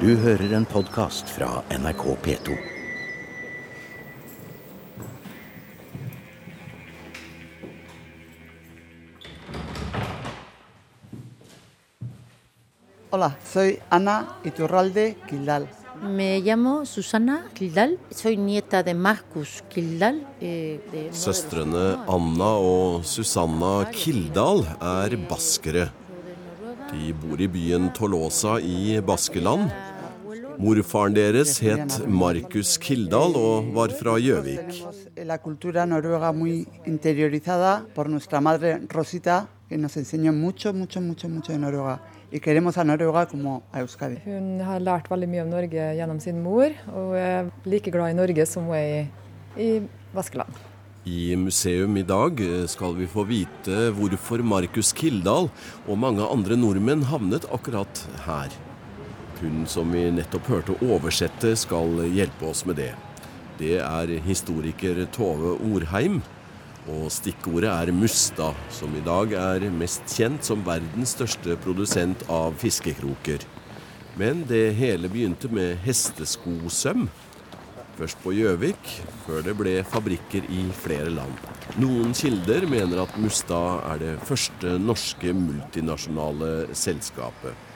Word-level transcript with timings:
Du 0.00 0.10
hører 0.22 0.52
en 0.54 0.66
podkast 0.68 1.30
fra 1.34 1.48
NRK 1.74 2.04
P2. 2.24 2.56
Hola, 13.10 13.30
soy 13.42 13.78
Ana 13.90 14.18
Iturralde 14.46 15.14
Quildal. 15.26 15.66
Me 16.14 16.38
llamo 16.44 16.84
Susana 16.86 17.40
Kildal. 17.54 17.96
Soy 18.14 18.36
nieta 18.36 18.82
de 18.86 18.94
Marcus 18.94 19.62
Kildal. 19.72 20.20
eh, 20.40 20.78
Søstrene 21.10 22.04
Anna 22.06 22.52
og 22.62 23.04
Susanna 23.04 23.90
Kildal 23.92 24.62
er 24.80 25.16
baskere. 25.28 25.88
De 26.92 27.12
bor 27.12 27.40
i 27.40 27.48
byen 27.48 27.90
Tolosa 27.92 28.58
i 28.60 29.00
Baskeland. 29.00 29.70
Morfaren 30.58 31.14
deres 31.14 31.60
het 31.62 32.00
Markus 32.10 32.72
Kildal 32.82 33.36
og 33.38 33.68
var 33.76 33.92
fra 33.94 34.16
Gjøvik. 34.18 34.72
Tenemos 34.72 35.04
la 35.28 35.36
cultura 35.38 35.84
noruega 35.86 36.32
muy 36.32 36.66
interiorizada 36.84 37.84
por 37.94 38.08
nuestra 38.08 38.40
madre 38.40 38.80
Rosita, 38.88 39.46
que 39.68 39.78
nos 39.78 39.96
enseñó 39.96 40.32
mucho, 40.32 40.72
mucho, 40.72 41.00
mucho, 41.00 41.28
mucho 41.28 41.52
de 41.52 41.58
Noruega. 41.58 42.00
Y 42.32 42.40
queremos 42.40 42.76
a 42.76 42.84
Noruega 42.84 43.26
como 43.26 43.62
a 43.72 43.80
Euskadi. 43.80 44.18
Hun 44.24 44.60
har 44.60 44.80
lært 44.80 45.08
veldig 45.08 45.28
mye 45.30 45.44
om 45.46 45.52
Norge 45.54 45.92
gjennom 45.94 46.18
sin 46.20 46.42
mor, 46.42 46.74
og 46.90 47.14
er 47.16 47.52
like 47.64 47.90
glad 47.94 48.10
i 48.10 48.18
Norge 48.18 48.46
som 48.46 48.66
hun 48.66 48.74
er 48.74 49.06
i, 49.56 49.82
Vaskeland. 50.12 50.50
I 51.06 51.36
museum 51.36 51.96
i 51.96 52.02
dag 52.02 52.40
skal 52.68 52.96
vi 52.98 53.06
få 53.06 53.22
vite 53.28 53.92
hvorfor 53.94 54.42
Markus 54.42 54.90
Kildal 54.92 55.52
og 55.86 55.98
mange 55.98 56.26
andre 56.26 56.58
nordmenn 56.58 57.06
havnet 57.06 57.46
akkurat 57.54 58.08
her. 58.26 58.50
Hun 59.40 59.66
som 59.70 59.92
vi 59.94 60.08
nettopp 60.10 60.48
hørte 60.50 60.74
oversette, 60.82 61.52
skal 61.54 62.00
hjelpe 62.10 62.48
oss 62.48 62.64
med 62.66 62.80
det. 62.80 62.90
Det 63.58 63.76
er 63.78 64.10
historiker 64.26 65.04
Tove 65.14 65.54
Orheim. 65.62 66.18
Og 66.88 67.06
stikkordet 67.12 67.68
er 67.70 67.92
Mustad, 67.94 68.56
som 68.72 68.94
i 68.96 69.02
dag 69.04 69.34
er 69.38 69.68
mest 69.70 70.08
kjent 70.10 70.46
som 70.46 70.64
verdens 70.66 71.12
største 71.14 71.54
produsent 71.62 72.24
av 72.32 72.56
fiskekroker. 72.58 73.44
Men 74.18 74.42
det 74.48 74.72
hele 74.78 75.10
begynte 75.12 75.50
med 75.52 75.76
hesteskosøm. 75.84 77.06
Først 77.98 78.18
på 78.24 78.32
Gjøvik, 78.34 78.90
før 79.26 79.46
det 79.46 79.54
ble 79.58 79.76
fabrikker 79.86 80.50
i 80.54 80.64
flere 80.82 81.12
land. 81.14 81.38
Noen 81.78 82.14
kilder 82.16 82.66
mener 82.70 83.04
at 83.04 83.14
Mustad 83.22 83.84
er 83.92 84.02
det 84.02 84.18
første 84.26 84.78
norske 84.82 85.34
multinasjonale 85.34 86.72
selskapet. 86.78 87.67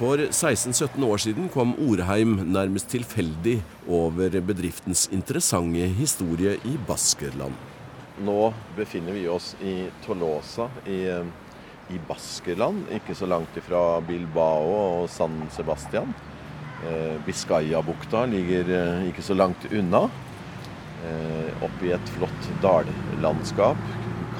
For 0.00 0.16
16-17 0.16 1.02
år 1.04 1.20
siden 1.20 1.50
kom 1.52 1.74
Orheim 1.84 2.38
nærmest 2.48 2.88
tilfeldig 2.88 3.58
over 3.84 4.32
bedriftens 4.48 5.02
interessante 5.12 5.90
historie 5.98 6.54
i 6.64 6.72
Baskerland. 6.88 7.52
Nå 8.24 8.36
befinner 8.78 9.12
vi 9.12 9.26
oss 9.28 9.50
i 9.60 9.74
Tolosa 10.06 10.70
i, 10.88 11.02
i 11.92 12.00
Baskerland, 12.08 12.86
ikke 12.96 13.12
så 13.18 13.28
langt 13.28 13.58
ifra 13.60 14.00
Bilbao 14.08 14.72
og 14.78 15.10
San 15.12 15.36
Sebastian. 15.52 16.16
Eh, 16.88 17.20
Biscayabukta 17.26 18.24
ligger 18.32 18.72
eh, 18.78 19.04
ikke 19.10 19.26
så 19.26 19.36
langt 19.36 19.68
unna. 19.68 20.06
Eh, 21.04 21.60
Oppi 21.68 21.92
et 21.92 22.16
flott 22.16 22.50
dallandskap. 22.64 23.84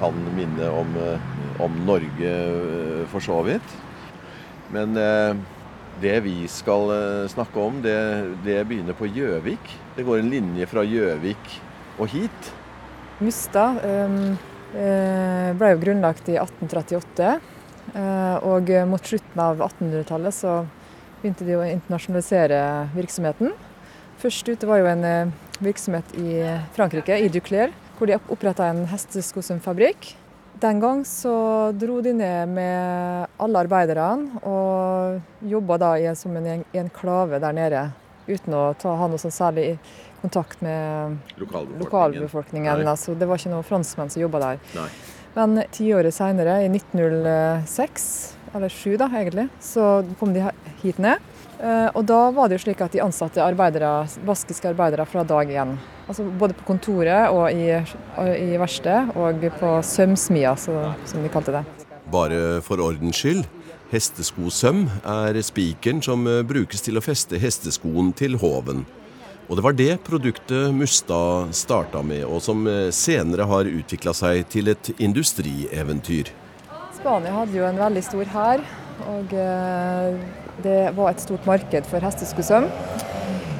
Kan 0.00 0.24
minne 0.40 0.72
om, 0.72 0.96
eh, 1.04 1.30
om 1.60 1.78
Norge 1.84 2.32
eh, 2.32 3.06
for 3.12 3.28
så 3.28 3.42
vidt. 3.44 3.78
Men 4.74 4.96
eh, 4.96 5.40
det 6.00 6.20
vi 6.24 6.48
skal 6.48 6.90
eh, 6.94 7.28
snakke 7.28 7.60
om, 7.60 7.80
det, 7.84 7.98
det 8.44 8.62
begynner 8.68 8.96
på 8.96 9.08
Gjøvik. 9.10 9.72
Det 9.96 10.06
går 10.06 10.20
en 10.20 10.30
linje 10.32 10.68
fra 10.70 10.84
Gjøvik 10.86 11.56
og 12.00 12.10
hit. 12.12 12.52
Mustad 13.20 13.82
um, 13.84 14.36
eh, 14.72 15.50
ble 15.58 15.74
jo 15.74 15.80
grunnlagt 15.82 16.30
i 16.32 16.38
1838, 16.40 17.34
eh, 17.92 18.36
og 18.48 18.72
mot 18.88 19.10
slutten 19.12 19.42
av 19.44 19.60
1800-tallet 19.66 20.36
så 20.36 20.62
begynte 21.20 21.44
de 21.44 21.58
å 21.58 21.66
internasjonalisere 21.66 22.62
virksomheten. 22.94 23.52
Først 24.20 24.48
ute 24.48 24.68
var 24.68 24.80
jo 24.80 24.88
en 24.88 25.34
virksomhet 25.64 26.16
i 26.20 26.40
Frankrike, 26.76 27.16
i 27.16 27.28
Duclair, 27.32 27.72
hvor 27.98 28.08
de 28.08 28.16
oppretta 28.32 28.68
en 28.68 28.86
hesteskosumfabrikk. 28.88 30.14
Den 30.60 30.80
gang 30.80 31.04
så 31.08 31.32
dro 31.72 32.00
de 32.04 32.12
ned 32.12 32.48
med 32.52 33.26
alle 33.40 33.62
arbeiderne 33.64 34.42
og 34.44 35.20
jobba 35.48 35.78
da 35.80 35.92
i, 35.96 36.10
som 36.14 36.36
en 36.36 36.46
en- 36.46 36.64
enklave 36.74 37.40
der 37.40 37.52
nede, 37.56 37.84
uten 38.28 38.52
å 38.54 38.74
ta, 38.78 38.92
ha 38.96 39.06
noe 39.08 39.16
sånn 39.18 39.32
særlig 39.32 39.78
kontakt 40.20 40.60
med 40.62 41.16
lokalbefolkningen. 41.38 41.80
lokalbefolkningen 41.80 42.86
Altså, 42.86 43.14
det 43.18 43.26
var 43.28 43.38
ikke 43.40 43.54
noen 43.54 43.64
franskmenn 43.64 44.10
som 44.12 44.20
jobba 44.22 44.40
der. 44.40 44.60
Nei. 44.76 44.88
Men 45.34 45.62
tiåret 45.72 46.12
seinere, 46.12 46.58
i 46.64 46.68
1906, 46.68 48.34
eller 48.54 48.68
7 48.68 48.96
da 48.98 49.08
egentlig, 49.08 49.48
så 49.62 50.04
kom 50.18 50.34
de 50.34 50.44
hit 50.82 50.98
ned. 50.98 51.18
Eh, 51.60 51.90
Og 51.94 52.04
da 52.08 52.30
var 52.32 52.48
det 52.48 52.56
jo 52.56 52.64
slik 52.64 52.80
at 52.80 52.94
de 52.94 53.02
ansatte 53.04 53.42
arbeidere, 53.44 54.06
baskiske 54.24 54.70
arbeidere 54.72 55.04
fra 55.06 55.24
dag 55.24 55.50
én. 55.52 55.76
Altså 56.08 56.24
både 56.24 56.56
på 56.56 56.64
kontoret 56.72 57.28
og 57.30 57.52
i, 57.52 57.68
i 57.76 58.56
verkstedet, 58.58 59.12
og 59.14 59.44
på 59.60 59.74
sømsmia, 59.84 60.56
så, 60.56 60.94
som 61.04 61.22
de 61.22 61.32
kalte 61.32 61.52
det. 61.58 61.64
Bare 62.10 62.60
for 62.64 62.80
ordens 62.82 63.20
skyld. 63.20 63.44
Hesteskosøm 63.90 64.86
er 65.04 65.36
spikeren 65.42 66.00
som 66.02 66.24
eh, 66.30 66.40
brukes 66.46 66.80
til 66.86 66.96
å 66.96 67.04
feste 67.04 67.38
hesteskoen 67.42 68.14
til 68.16 68.38
hoven. 68.40 68.86
Og 69.50 69.58
det 69.58 69.64
var 69.66 69.74
det 69.74 69.94
produktet 70.06 70.70
Mustad 70.72 71.50
starta 71.58 72.00
med, 72.06 72.22
og 72.24 72.38
som 72.40 72.62
eh, 72.70 72.88
senere 72.94 73.48
har 73.50 73.68
utvikla 73.68 74.14
seg 74.16 74.46
til 74.48 74.70
et 74.70 74.92
industrieventyr. 74.96 76.30
Spania 76.94 77.34
hadde 77.34 77.58
jo 77.58 77.66
en 77.66 77.80
veldig 77.80 78.04
stor 78.06 78.30
hær, 78.30 78.62
og 79.08 79.32
eh, 79.32 80.18
det 80.64 80.80
var 80.96 81.12
et 81.12 81.22
stort 81.22 81.46
marked 81.48 81.88
for 81.88 82.04
hesteskosøm. 82.04 82.68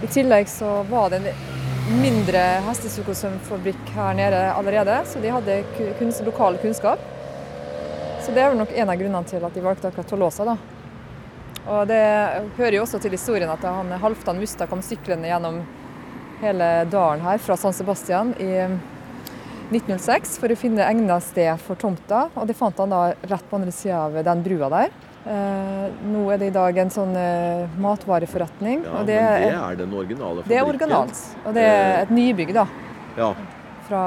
I 0.01 0.09
tillegg 0.11 0.49
så 0.49 0.81
var 0.91 1.13
det 1.13 1.21
en 1.21 2.01
mindre 2.01 2.43
hesteskosømfabrikk 2.69 3.95
her 3.97 4.15
nede 4.19 4.43
allerede, 4.53 5.01
så 5.07 5.23
de 5.23 5.33
hadde 5.33 5.63
lokal 6.27 6.59
kunnskap. 6.63 7.03
Så 8.21 8.35
det 8.35 8.43
er 8.43 8.53
vel 8.53 8.61
nok 8.61 8.75
en 8.77 8.93
av 8.93 9.01
grunnene 9.01 9.27
til 9.27 9.45
at 9.45 9.57
de 9.57 9.65
valgte 9.65 9.89
akkurat 9.89 10.09
Tolosa, 10.11 10.45
da. 10.45 10.57
Og 11.71 11.87
det 11.89 12.05
hører 12.57 12.79
jo 12.79 12.85
også 12.85 13.01
til 13.03 13.15
historien 13.17 13.51
at 13.53 13.65
han 13.65 13.93
Halvdan 14.01 14.41
Mustad 14.41 14.71
kom 14.71 14.83
syklende 14.85 15.29
gjennom 15.29 15.61
hele 16.41 16.71
dalen 16.89 17.21
her 17.25 17.41
fra 17.43 17.57
San 17.61 17.75
Sebastian 17.77 18.33
i 18.41 18.53
1906 19.71 20.39
for 20.41 20.51
å 20.51 20.59
finne 20.59 20.87
egnet 20.87 21.23
sted 21.27 21.53
for 21.63 21.79
tomta, 21.79 22.25
og 22.35 22.49
det 22.49 22.57
fant 22.59 22.79
han 22.81 22.91
da 22.91 23.03
rett 23.31 23.47
på 23.47 23.59
andre 23.59 23.75
sida 23.75 24.07
av 24.09 24.17
den 24.27 24.43
brua 24.47 24.71
der. 24.73 24.95
Eh, 25.27 25.87
nå 26.09 26.23
er 26.33 26.39
det 26.41 26.47
i 26.49 26.55
dag 26.55 26.79
en 26.81 26.91
sånn 26.93 27.13
eh, 27.19 27.69
matvareforretning. 27.83 28.87
og 28.89 29.07
det, 29.07 29.19
er 29.21 29.77
den 29.77 29.93
originale 29.93 30.41
fabrikken. 30.41 30.49
det 30.49 30.61
er 30.61 30.69
originalt. 30.69 31.25
Og 31.45 31.57
det 31.59 31.65
er 31.69 32.03
et 32.07 32.15
nybygg 32.15 32.55
da, 32.57 32.67
Ja, 33.19 33.35
fra 33.91 34.01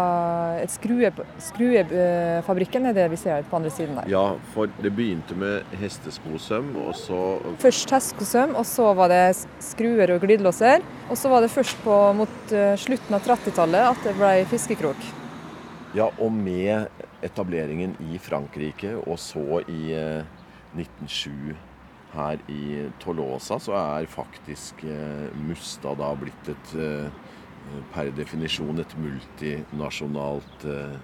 et 0.64 0.72
skrue, 0.72 1.10
skruefabrikken 1.44 2.88
er 2.88 2.96
det 2.96 3.10
vi 3.12 3.18
ser 3.20 3.44
på 3.50 3.58
andre 3.60 3.70
siden 3.70 3.98
der. 4.00 4.08
ja, 4.10 4.24
for 4.54 4.72
det 4.82 4.94
begynte 4.96 5.36
med 5.38 5.64
hesteskosøm, 5.78 6.72
og 6.88 6.96
så 6.96 7.20
Først 7.60 7.92
hesteskosøm, 7.92 8.56
og 8.56 8.66
så 8.66 8.94
var 8.96 9.12
det 9.12 9.24
skruer 9.60 10.16
og 10.16 10.22
glidelåser. 10.24 10.82
Og 11.10 11.18
så 11.20 11.30
var 11.30 11.42
det 11.44 11.52
først 11.52 11.78
på, 11.84 11.98
mot 12.18 12.54
eh, 12.56 12.74
slutten 12.80 13.14
av 13.14 13.22
30-tallet 13.28 13.92
at 13.92 14.08
det 14.08 14.16
ble 14.18 14.46
fiskekrok. 14.50 15.10
Ja, 15.94 16.08
og 16.18 16.32
med 16.34 16.88
etableringen 17.22 17.94
i 18.10 18.18
Frankrike, 18.18 18.96
og 19.06 19.20
så 19.22 19.62
i 19.68 19.94
eh, 19.94 20.24
1907 20.76 21.56
her 22.14 22.42
i 22.52 22.90
Tolosa, 23.02 23.60
så 23.62 23.76
er 23.78 24.10
faktisk 24.12 24.84
eh, 24.86 25.32
Mustad 25.48 26.00
da 26.02 26.12
blitt 26.18 26.52
et 26.52 26.76
eh, 26.78 27.10
per 27.94 28.12
definisjon 28.18 28.82
et 28.84 28.94
multinasjonalt 29.00 30.68
eh, 30.70 30.96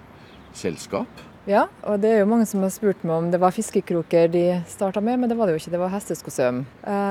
selskap. 0.56 1.26
Ja, 1.48 1.64
og 1.88 2.02
det 2.02 2.10
er 2.12 2.18
jo 2.20 2.28
mange 2.28 2.46
som 2.46 2.62
har 2.62 2.72
spurt 2.72 3.00
meg 3.06 3.16
om 3.16 3.28
det 3.32 3.40
var 3.40 3.54
fiskekroker 3.56 4.28
de 4.30 4.44
starta 4.68 5.00
med, 5.02 5.22
men 5.22 5.30
det 5.30 5.38
var 5.38 5.48
det 5.48 5.54
jo 5.54 5.62
ikke, 5.62 5.72
det 5.72 5.80
var 5.80 5.94
hesteskosøm. 5.94 6.58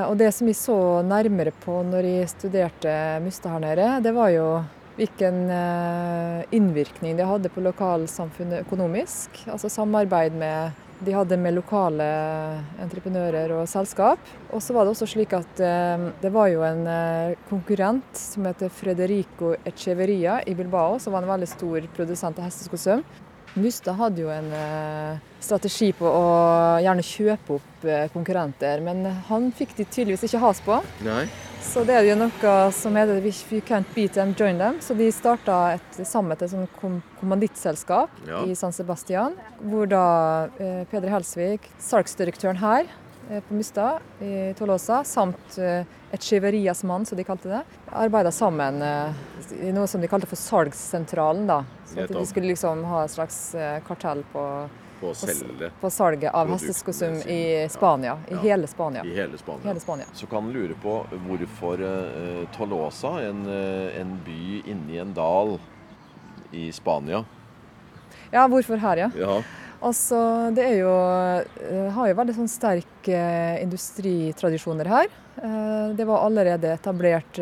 Og 0.06 0.14
det 0.20 0.30
som 0.38 0.48
vi 0.48 0.54
så 0.56 0.76
nærmere 1.02 1.52
på 1.66 1.80
når 1.88 2.06
jeg 2.06 2.30
studerte 2.36 2.94
Mustad 3.26 3.56
her 3.56 3.64
nede, 3.64 3.88
det 4.06 4.14
var 4.14 4.30
jo 4.36 4.46
hvilken 5.00 5.50
innvirkning 6.54 7.18
det 7.18 7.26
hadde 7.26 7.50
på 7.52 7.64
lokalsamfunnet 7.66 8.68
økonomisk. 8.68 9.42
Altså 9.50 9.72
samarbeid 9.74 10.38
med 10.38 10.78
de 11.00 11.14
hadde 11.16 11.38
med 11.40 11.56
lokale 11.56 12.06
entreprenører 12.84 13.54
og 13.56 13.68
selskap. 13.72 14.20
Og 14.52 14.62
så 14.64 14.76
var 14.76 14.86
det 14.86 14.94
også 14.94 15.08
slik 15.10 15.34
at 15.38 15.64
eh, 15.64 16.10
det 16.22 16.32
var 16.36 16.50
jo 16.52 16.66
en 16.68 16.84
eh, 16.92 17.38
konkurrent 17.50 18.20
som 18.20 18.48
heter 18.50 18.72
Frederico 18.74 19.54
Echeveria 19.68 20.40
i 20.48 20.56
Bilbao, 20.58 21.00
som 21.00 21.16
var 21.16 21.24
en 21.24 21.34
veldig 21.34 21.50
stor 21.50 21.90
produsent 21.96 22.40
av 22.40 22.50
hesteskosøm. 22.50 23.04
Mustad 23.60 23.98
hadde 23.98 24.26
jo 24.26 24.32
en 24.34 24.52
eh, 24.54 25.22
strategi 25.42 25.94
på 25.98 26.06
å 26.06 26.26
gjerne 26.84 27.06
kjøpe 27.06 27.60
opp 27.60 27.88
konkurrenter, 28.14 28.84
men 28.84 29.06
han 29.30 29.54
fikk 29.56 29.78
de 29.78 29.88
tydeligvis 29.88 30.28
ikke 30.28 30.44
has 30.44 30.60
på. 30.66 30.82
Nei. 31.08 31.24
Så 31.62 31.84
det 31.86 31.94
er 31.94 32.06
jo 32.08 32.16
noe 32.18 32.54
som 32.74 32.96
heter 32.98 33.26
If 33.30 33.52
you 33.54 33.62
can't 33.66 33.88
beat 33.94 34.14
them, 34.18 34.34
join 34.38 34.58
them. 34.58 34.80
Så 34.82 34.96
de 34.98 35.10
starta 35.14 35.58
et, 35.76 36.00
sammen 36.08 36.34
et 36.34 36.46
sånn 36.50 36.68
kom 36.80 37.02
kommandittselskap 37.20 38.10
Ja. 38.28 38.42
i 38.48 38.56
San 38.58 38.74
Sebastian, 38.74 39.36
hvor 39.62 39.86
da 39.92 40.04
eh, 40.58 40.82
Peder 40.90 41.12
Helsvik, 41.14 41.68
salgsdirektøren 41.84 42.58
her 42.64 42.88
eh, 43.30 43.44
på 43.46 43.54
Mustad 43.60 44.00
i 44.24 44.54
Tolosa, 44.58 45.04
samt 45.06 45.60
eh, 45.62 45.84
et 46.16 46.26
skiverias 46.26 46.82
mann, 46.90 47.06
som 47.06 47.20
de 47.20 47.26
kalte 47.28 47.52
det, 47.52 47.62
arbeida 47.94 48.32
sammen 48.34 48.82
eh, 48.82 49.22
i 49.68 49.74
noe 49.76 49.86
som 49.92 50.02
de 50.02 50.10
kalte 50.10 50.30
for 50.32 50.40
salgssentralen. 50.42 51.46
da. 51.52 51.60
Så 51.92 52.06
at 52.08 52.16
de 52.16 52.26
skulle 52.30 52.50
liksom 52.56 52.82
ha 52.90 53.04
et 53.06 53.14
slags 53.14 53.38
eh, 53.60 53.78
kartell 53.86 54.24
på, 54.34 54.46
På 55.00 55.10
å 55.12 55.16
selge 55.16 55.70
på 55.82 55.90
salget 55.90 56.34
av 56.34 56.50
hesteskosum 56.52 57.16
i 57.28 57.68
Spania. 57.72 58.18
I 58.28 58.34
Ja. 58.34 58.40
hele 58.40 58.68
Spania. 58.68 59.04
i 59.06 59.14
hele 59.16 59.38
Spania. 59.38 59.64
Hele 59.68 59.80
Spania. 59.80 60.06
Så 60.14 60.26
kan 60.28 60.44
en 60.44 60.54
lure 60.54 60.76
på 60.84 61.06
hvorfor 61.28 61.80
uh, 61.82 62.46
Tolosa, 62.58 63.22
en, 63.24 63.46
uh, 63.48 64.02
en 64.02 64.20
by 64.26 64.64
inni 64.66 64.98
en 65.00 65.14
dal 65.14 65.60
i 66.52 66.72
Spania 66.72 67.24
Ja, 68.32 68.48
hvorfor 68.48 68.78
her, 68.78 68.98
ja? 68.98 69.10
Ja, 69.18 69.44
Altså, 69.80 70.18
det 70.52 70.64
er 70.66 70.78
jo 70.82 70.92
eh, 70.92 71.88
Har 71.96 72.10
jo 72.10 72.18
veldig 72.20 72.34
sånn 72.36 72.52
sterke 72.52 73.16
eh, 73.16 73.62
industritradisjoner 73.64 74.90
her. 74.92 75.08
Eh, 75.40 75.94
Det 75.96 76.06
var 76.08 76.26
allerede 76.26 76.74
etablert 76.76 77.40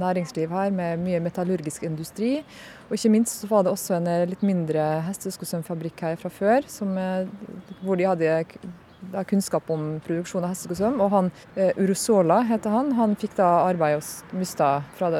næringsliv 0.00 0.50
her 0.50 0.72
med 0.74 0.98
mye 1.04 1.20
metallurgisk 1.22 1.86
industri. 1.86 2.40
Og 2.88 2.96
ikke 2.98 3.12
minst 3.14 3.38
så 3.40 3.48
var 3.50 3.62
det 3.64 3.72
også 3.72 3.96
en 4.00 4.10
litt 4.28 4.42
mindre 4.42 4.82
hesteskosømfabrikk 5.06 6.02
her 6.08 6.18
fra 6.18 6.30
før, 6.34 6.66
som, 6.66 6.90
hvor 7.84 7.96
de 7.96 8.08
hadde 8.08 8.32
da 9.14 9.22
kunnskap 9.24 9.70
om 9.70 10.00
produksjon 10.04 10.42
av 10.44 10.50
hesteskosøm. 10.52 10.98
Og 11.00 11.14
han 11.14 11.30
Urosola 11.54 11.70
Urusola 11.78 12.40
heter 12.50 12.74
han. 12.74 12.92
Han 12.98 13.14
fikk 13.16 13.38
da 13.38 13.48
arbeid 13.68 14.00
hos 14.00 14.10
Mustad 14.34 14.90
fra, 14.98 15.12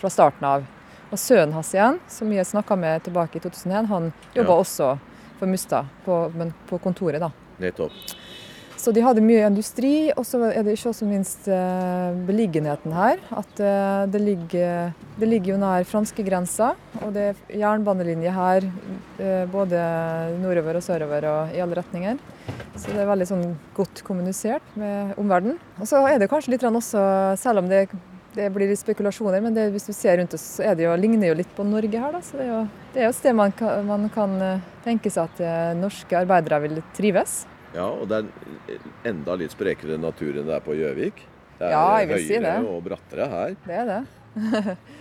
fra 0.00 0.10
starten 0.10 0.48
av. 0.48 0.64
Og 1.10 1.18
sønnen 1.20 1.52
hans 1.54 1.74
igjen, 1.74 2.00
som 2.08 2.32
har 2.32 2.48
snakka 2.48 2.76
med 2.78 3.04
tilbake 3.04 3.36
i 3.36 3.44
2001, 3.44 3.86
han 3.92 4.12
jobba 4.34 4.56
Ja. 4.56 4.60
også 4.64 4.90
for 5.40 5.50
Mustad, 5.50 5.88
på, 6.04 6.22
men 6.36 6.52
på 6.70 6.78
kontoret, 6.82 7.22
da. 7.22 7.32
nettopp. 7.60 7.96
Så 8.80 8.94
de 8.96 9.02
hadde 9.04 9.20
mye 9.20 9.44
industri, 9.44 10.08
og 10.16 10.24
så 10.24 10.38
er 10.48 10.64
det 10.64 10.72
ikke 10.72 10.88
også 10.88 11.04
minst 11.04 11.48
eh, 11.52 12.14
beliggenheten 12.24 12.94
her. 12.96 13.20
At 13.36 13.60
eh, 13.60 14.06
det, 14.08 14.20
ligger, 14.24 14.94
det 15.20 15.28
ligger 15.28 15.52
jo 15.52 15.58
nær 15.60 15.84
franskegrensa, 15.88 16.70
og 17.02 17.12
det 17.12 17.26
er 17.26 17.42
jernbanelinje 17.60 18.32
her 18.32 18.64
eh, 19.20 19.44
både 19.52 19.82
nordover 20.40 20.80
og 20.80 20.86
sørover 20.86 21.28
og 21.28 21.52
i 21.56 21.60
alle 21.60 21.76
retninger. 21.76 22.22
Så 22.72 22.94
det 22.94 23.02
er 23.02 23.10
veldig 23.10 23.28
sånn 23.28 23.44
godt 23.76 24.00
kommunisert 24.06 24.72
med 24.80 25.12
omverdenen. 25.20 25.60
Og 25.76 25.90
så 25.90 26.00
er 26.08 26.16
det 26.22 26.30
kanskje 26.32 26.54
litt 26.54 26.64
også, 26.64 27.04
selv 27.42 27.60
om 27.60 27.68
det, 27.68 27.84
det 28.34 28.46
blir 28.54 28.70
litt 28.70 28.78
spekulasjoner, 28.80 29.40
men 29.42 29.54
det, 29.56 29.68
hvis 29.74 29.88
du 29.88 29.92
ser 29.96 30.18
rundt 30.20 30.34
oss, 30.36 30.44
så 30.58 30.64
er 30.70 30.76
det 30.78 30.84
jo, 30.86 30.92
ligner 31.00 31.32
jo 31.32 31.38
litt 31.40 31.50
på 31.56 31.64
Norge 31.66 31.98
her. 32.02 32.12
Da. 32.14 32.20
Så 32.22 32.38
det 32.38 32.46
er 32.46 32.52
jo, 32.52 32.60
det 32.94 33.02
er 33.02 33.08
jo 33.08 33.14
et 33.14 33.18
sted 33.18 33.36
man 33.38 33.54
kan, 33.58 33.86
man 33.88 34.06
kan 34.14 34.36
eh, 34.46 34.68
tenke 34.86 35.10
seg 35.10 35.26
at 35.32 35.42
eh, 35.42 35.72
norske 35.78 36.18
arbeidere 36.20 36.60
vil 36.66 36.78
trives. 36.96 37.40
Ja, 37.74 37.88
og 37.90 38.06
det 38.10 38.22
er 38.22 38.80
enda 39.10 39.36
litt 39.38 39.54
sprekere 39.54 39.98
natur 40.02 40.38
enn 40.40 40.48
det 40.48 40.56
er 40.56 40.64
på 40.64 40.74
Gjøvik. 40.78 41.24
Det 41.58 41.68
er 41.68 41.74
Ja, 41.74 41.84
jeg 42.00 42.08
vil 42.10 42.24
si 42.24 42.34
høyere 42.38 42.54
det. 42.56 42.70
og 42.70 42.82
brattere 42.86 43.28
her. 43.34 43.56
Det 43.66 43.78
er 43.82 43.92
det. 43.94 44.76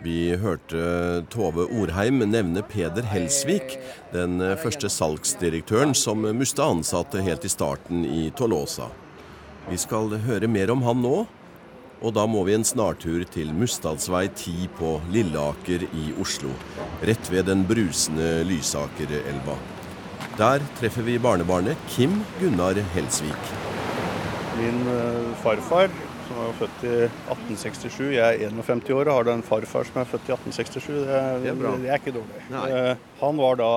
Vi 0.00 0.16
hørte 0.40 0.80
Tove 1.28 1.66
Orheim 1.76 2.22
nevne 2.24 2.62
Peder 2.64 3.04
Helsvik, 3.04 3.74
den 4.14 4.40
første 4.62 4.88
salgsdirektøren 4.88 5.92
som 5.92 6.24
mista 6.38 6.64
ansatte 6.72 7.20
helt 7.20 7.44
i 7.44 7.50
starten 7.52 8.06
i 8.08 8.30
Tolosa. 8.32 8.88
Vi 9.68 9.76
skal 9.76 10.16
høre 10.24 10.48
mer 10.48 10.72
om 10.72 10.80
han 10.86 11.02
nå, 11.04 11.26
og 12.00 12.14
da 12.16 12.24
må 12.30 12.42
vi 12.46 12.54
en 12.56 12.64
snartur 12.64 13.24
til 13.28 13.50
Mustadsvei 13.56 14.26
10 14.32 14.68
på 14.78 14.94
Lilleaker 15.12 15.84
i 15.92 16.06
Oslo, 16.22 16.52
rett 17.04 17.28
ved 17.32 17.48
den 17.50 17.66
brusende 17.68 18.40
Lysakerelva. 18.48 19.56
Der 20.40 20.62
treffer 20.78 21.04
vi 21.04 21.18
barnebarnet 21.20 21.76
Kim 21.92 22.20
Gunnar 22.40 22.78
Helsvik. 22.94 23.50
Min 24.60 24.80
eh, 24.92 25.28
farfar, 25.42 25.90
som 26.28 26.40
er 26.46 26.56
født 26.60 26.84
i 26.86 26.94
1867, 27.04 28.00
jeg 28.14 28.40
er 28.46 28.48
51 28.54 28.90
år 28.96 29.08
og 29.10 29.14
har 29.18 29.28
da 29.28 29.34
en 29.36 29.44
farfar 29.44 29.84
som 29.88 30.00
er 30.00 30.08
født 30.08 30.30
i 30.30 30.34
1867. 30.36 30.88
Det 31.04 31.18
er, 31.20 31.38
Det 31.44 31.52
er 31.52 31.60
bra. 31.60 31.74
det 31.82 31.90
er 31.92 32.00
ikke 32.00 32.16
dårlig. 32.16 32.42
Nei. 32.54 32.64
Eh, 32.70 33.06
Han 33.20 33.40
var 33.40 33.60
da 33.60 33.70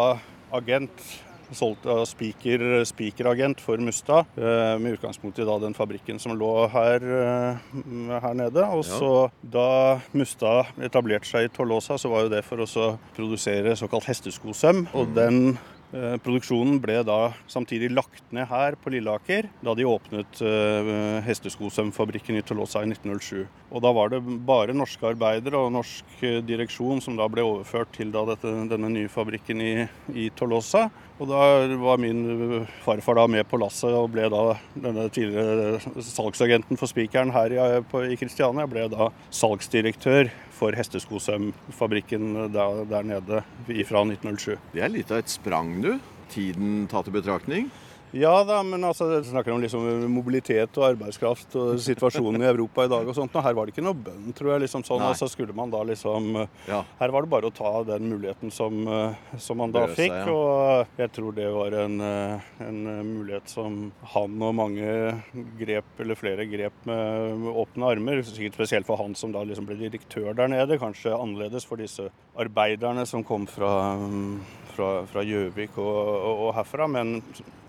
agent, 0.59 1.05
solgt 1.53 1.85
av 1.85 2.05
Spiker, 2.05 2.83
Spikeragent 2.85 3.59
for 3.61 3.77
Mustad, 3.77 4.25
eh, 4.37 4.77
med 4.79 4.97
utgangspunkt 4.99 5.39
i 5.39 5.45
da 5.45 5.57
den 5.59 5.73
fabrikken 5.73 6.19
som 6.19 6.37
lå 6.37 6.67
her, 6.69 6.95
eh, 7.03 8.19
her 8.19 8.33
nede. 8.33 8.63
Og 8.69 8.83
Ja. 8.85 8.99
så 8.99 9.31
da 9.43 9.99
Mustad 10.13 10.65
etablerte 10.81 11.25
seg 11.25 11.45
i 11.45 11.47
Tolosa, 11.49 11.97
så 11.97 12.09
var 12.09 12.23
jo 12.23 12.29
det 12.29 12.43
for 12.45 12.57
å 12.57 12.97
produsere 13.15 13.75
såkalt 13.75 14.05
hesteskosøm. 14.05 14.87
Og 14.93 15.07
Mm. 15.07 15.13
den 15.15 15.59
Produksjonen 15.93 16.79
ble 16.81 16.95
da 17.05 17.17
samtidig 17.51 17.91
lagt 17.93 18.31
ned 18.33 18.47
her 18.49 18.73
på 18.81 18.89
Lilleaker 18.95 19.45
da 19.61 19.75
de 19.77 19.85
åpnet 19.85 20.41
eh, 20.41 20.89
hesteskosømfabrikken 21.27 22.39
i 22.39 22.41
Tolosa 22.45 22.81
i 22.81 22.89
1907. 22.89 23.43
Og 23.69 23.83
da 23.85 23.91
var 23.93 24.09
det 24.09 24.23
bare 24.47 24.73
norske 24.73 25.05
arbeidere 25.11 25.61
og 25.61 25.73
norsk 25.75 26.23
eh, 26.25 26.39
direksjon 26.45 27.01
som 27.03 27.19
da 27.19 27.27
ble 27.29 27.45
overført 27.45 27.93
til 27.93 28.09
dette, 28.13 28.55
denne 28.71 28.89
nye 28.89 29.11
fabrikken 29.11 29.61
i, 29.61 29.73
i 30.17 30.29
Tolosa. 30.33 30.87
Og 31.21 31.29
da 31.29 31.43
var 31.77 32.01
min 32.01 32.23
eh, 32.25 32.73
farfar 32.87 33.19
da 33.21 33.27
med 33.29 33.45
på 33.49 33.61
lasset 33.61 33.93
og 33.93 34.09
ble 34.15 34.25
da 34.33 34.43
denne 34.73 35.05
tidligere 35.13 35.77
salgsagenten 36.09 36.79
for 36.79 36.89
Spikeren 36.89 37.33
her 37.35 37.53
i, 37.53 37.61
på, 37.85 38.01
i 38.09 38.17
Kristiania 38.17 38.65
ble 38.69 38.89
da 38.89 39.11
salgsdirektør 39.29 40.33
for 40.63 40.79
hesteskosømfabrikken 40.79 42.29
der, 42.53 42.83
der 42.87 43.07
nede 43.07 43.43
fra 43.89 44.03
1907. 44.07 44.55
Det 44.71 44.83
er 44.83 44.93
litt 44.93 45.11
av 45.11 45.23
et 45.23 45.31
sprang, 45.33 45.75
du. 45.83 45.97
Tiden 46.31 46.85
tatt 46.91 47.09
i 47.11 47.13
betraktning. 47.13 47.67
Ja 48.13 48.43
da, 48.45 48.59
men 48.63 48.83
altså, 48.85 49.07
det 49.09 49.23
snakker 49.25 49.55
om 49.55 49.61
liksom 49.63 49.85
mobilitet 50.13 50.77
og 50.77 50.85
arbeidskraft 50.91 51.55
og 51.57 51.79
situasjonen 51.81 52.43
i 52.43 52.49
Europa 52.51 52.85
i 52.85 52.91
dag 52.91 53.07
og 53.09 53.15
sånt. 53.17 53.33
Og 53.33 53.45
her 53.45 53.55
var 53.57 53.65
det 53.65 53.73
ikke 53.73 53.85
noe 53.85 53.97
bønn, 53.97 54.33
tror 54.37 54.51
jeg. 54.53 54.63
liksom 54.67 54.83
sånn, 54.85 55.01
Nei. 55.01 55.09
og 55.09 55.17
så 55.17 55.29
skulle 55.31 55.55
man 55.57 55.73
da 55.73 55.81
liksom 55.83 56.47
Ja. 56.69 56.83
Her 56.99 57.09
var 57.09 57.25
det 57.25 57.31
bare 57.33 57.49
å 57.49 57.53
ta 57.53 57.71
den 57.87 58.09
muligheten 58.11 58.51
som, 58.53 58.87
eh, 58.87 59.15
som 59.37 59.57
man 59.57 59.71
da 59.73 59.87
Løse, 59.87 59.97
fikk. 59.97 60.13
ja. 60.13 60.29
Og 60.29 60.87
jeg 60.97 61.11
tror 61.11 61.33
det 61.33 61.49
var 61.53 61.73
en, 61.83 61.99
eh, 62.01 62.39
en 62.61 62.87
eh, 62.87 63.03
mulighet 63.03 63.49
som 63.49 63.91
han 64.13 64.41
og 64.41 64.53
mange 64.55 65.23
grep, 65.59 65.85
eller 65.99 66.15
flere 66.15 66.45
grep 66.49 66.73
med 66.85 67.37
med 67.43 67.53
åpne 67.55 67.89
armer. 67.91 68.21
Sikkert 68.23 68.53
spesielt 68.57 68.85
for 68.85 68.97
han 68.97 69.15
som 69.15 69.31
da 69.31 69.43
liksom 69.43 69.65
ble 69.65 69.75
direktør 69.75 70.35
der 70.35 70.47
nede. 70.47 70.77
Kanskje 70.79 71.13
annerledes 71.17 71.65
for 71.65 71.77
disse 71.77 72.09
arbeiderne 72.37 73.05
som 73.07 73.23
kom 73.23 73.45
fra 73.47 73.95
mm, 73.97 74.39
fra 74.75 75.25
Gjøvik 75.25 75.77
og, 75.77 75.97
og, 76.13 76.47
og 76.47 76.55
herfra. 76.59 76.87
Men 76.91 77.19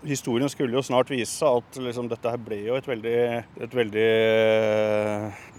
historien 0.05 0.49
skulle 0.51 0.75
jo 0.75 0.83
snart 0.85 1.09
vise 1.11 1.47
at 1.47 1.79
liksom, 1.81 2.09
dette 2.11 2.31
her 2.31 2.41
ble 2.41 2.59
jo 2.67 2.77
et 2.77 2.87
veldig, 2.87 3.19
et 3.65 3.75
veldig 3.75 4.07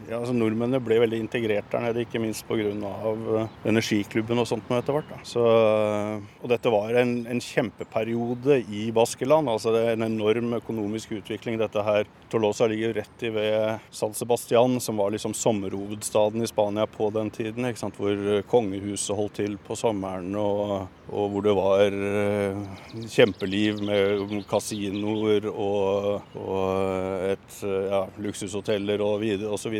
ja, 0.06 0.18
altså 0.18 0.34
Nordmennene 0.36 0.80
ble 0.82 1.00
veldig 1.02 1.20
integrert 1.24 1.68
der 1.72 1.84
nede, 1.86 2.04
ikke 2.04 2.20
minst 2.22 2.46
pga. 2.48 3.46
energiklubben 3.66 4.38
og 4.42 4.48
sånt 4.48 4.70
etter 4.76 4.96
hvert. 4.96 5.12
Så, 5.26 5.42
og 5.42 6.50
dette 6.52 6.72
var 6.72 6.94
en, 7.00 7.18
en 7.30 7.42
kjempeperiode 7.42 8.60
i 8.70 8.88
Baskeland. 8.94 9.50
altså 9.50 9.74
Det 9.74 9.82
er 9.84 9.96
en 9.96 10.06
enorm 10.08 10.56
økonomisk 10.60 11.16
utvikling. 11.18 11.58
Dette 11.60 11.82
her, 11.86 12.06
Tolosa 12.30 12.68
ligger 12.70 12.94
rett 13.00 13.26
i 13.26 13.32
ved 13.34 13.90
San 13.94 14.14
Sebastian, 14.14 14.78
som 14.82 14.98
var 15.00 15.12
liksom 15.14 15.34
sommerhovedstaden 15.36 16.42
i 16.42 16.50
Spania 16.50 16.86
på 16.86 17.10
den 17.14 17.30
tiden. 17.30 17.66
Hvor 17.96 18.42
kongehuset 18.50 19.16
holdt 19.16 19.38
til 19.40 19.58
på 19.62 19.76
sommeren, 19.78 20.34
og, 20.38 20.86
og 21.10 21.35
hvor 21.36 21.44
det 21.44 21.54
var 21.56 21.96
eh, 22.10 23.06
kjempeliv 23.12 23.82
med 23.84 24.36
kasinoer 24.48 25.48
og, 25.52 26.22
og 26.40 27.26
et, 27.28 27.58
eh, 27.66 27.88
ja, 27.92 28.02
luksushoteller 28.24 29.04
og 29.04 29.20
videre 29.20 29.52
osv. 29.52 29.76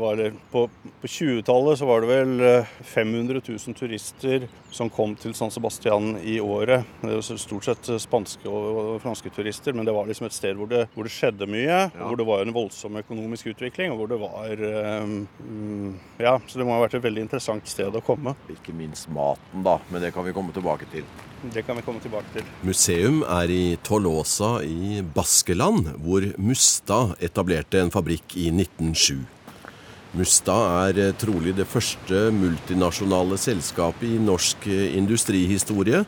var, 0.00 0.26
på 0.52 0.66
på 1.00 1.08
20-tallet 1.08 1.78
så 1.78 1.86
var 1.88 2.02
det 2.02 2.08
vel 2.10 2.42
eh, 2.44 2.72
500 2.84 3.40
000 3.40 3.76
turister 3.76 4.44
som 4.70 4.90
kom 4.92 5.14
til 5.16 5.32
San 5.34 5.50
Sebastian 5.50 6.12
i 6.20 6.36
året. 6.40 6.84
Det 7.00 7.14
var 7.16 7.38
stort 7.40 7.64
sett 7.64 7.88
spanske 8.02 8.44
og 8.48 8.98
franske 9.02 9.32
turister, 9.32 9.72
men 9.72 9.88
det 9.88 9.94
var 9.96 10.08
liksom 10.10 10.28
et 10.28 10.36
sted 10.36 10.58
hvor 10.58 10.68
det, 10.68 10.84
hvor 10.92 11.08
det 11.08 11.14
skjedde 11.14 11.48
mye. 11.48 11.78
og 11.94 12.02
Hvor 12.10 12.20
det 12.20 12.28
var 12.28 12.44
en 12.44 12.54
voldsom 12.54 13.00
økonomisk 13.00 13.54
utvikling, 13.54 13.94
og 13.94 14.02
hvor 14.02 14.12
det 14.12 14.20
var 14.20 14.64
eh, 14.68 15.08
mm, 15.40 15.94
Ja, 16.20 16.36
så 16.46 16.60
det 16.60 16.68
må 16.68 16.76
ha 16.76 16.84
vært 16.84 16.98
et 17.00 17.06
veldig 17.06 17.24
interessant 17.24 17.68
sted 17.70 17.96
å 17.96 18.04
komme. 18.04 18.36
Ikke 18.52 18.76
minst 18.76 19.08
maten, 19.08 19.64
da. 19.64 19.78
Men 19.88 20.04
det 20.04 20.12
kan 20.12 20.26
vi 20.26 20.36
komme 20.36 20.52
tilbake 20.52 20.84
til. 20.89 20.89
Det 21.54 21.62
kan 21.64 21.78
vi 21.78 21.82
komme 21.82 22.02
tilbake 22.04 22.34
til. 22.34 22.48
Museum 22.66 23.22
er 23.24 23.48
i 23.48 23.76
Tolosa 23.84 24.58
i 24.60 25.00
Baskeland, 25.00 25.94
hvor 26.04 26.26
Mustad 26.36 27.14
etablerte 27.24 27.80
en 27.80 27.92
fabrikk 27.94 28.36
i 28.36 28.50
1907. 28.52 29.22
Musta 30.10 30.56
er 30.88 30.98
eh, 30.98 31.12
trolig 31.14 31.54
det 31.54 31.68
første 31.70 32.26
multinasjonale 32.34 33.38
selskapet 33.38 34.08
i 34.10 34.18
norsk 34.18 34.66
eh, 34.66 34.96
industrihistorie, 34.98 36.02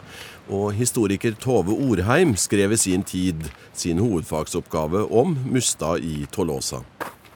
og 0.51 0.73
historiker 0.75 1.37
Tove 1.39 1.77
Orheim 1.79 2.35
skrev 2.37 2.75
i 2.75 2.81
sin 2.83 3.07
tid 3.07 3.47
sin 3.73 4.03
hovedfagsoppgave 4.03 5.07
om 5.07 5.37
Musta 5.47 5.95
i 6.03 6.27
Tolosa. 6.35 6.83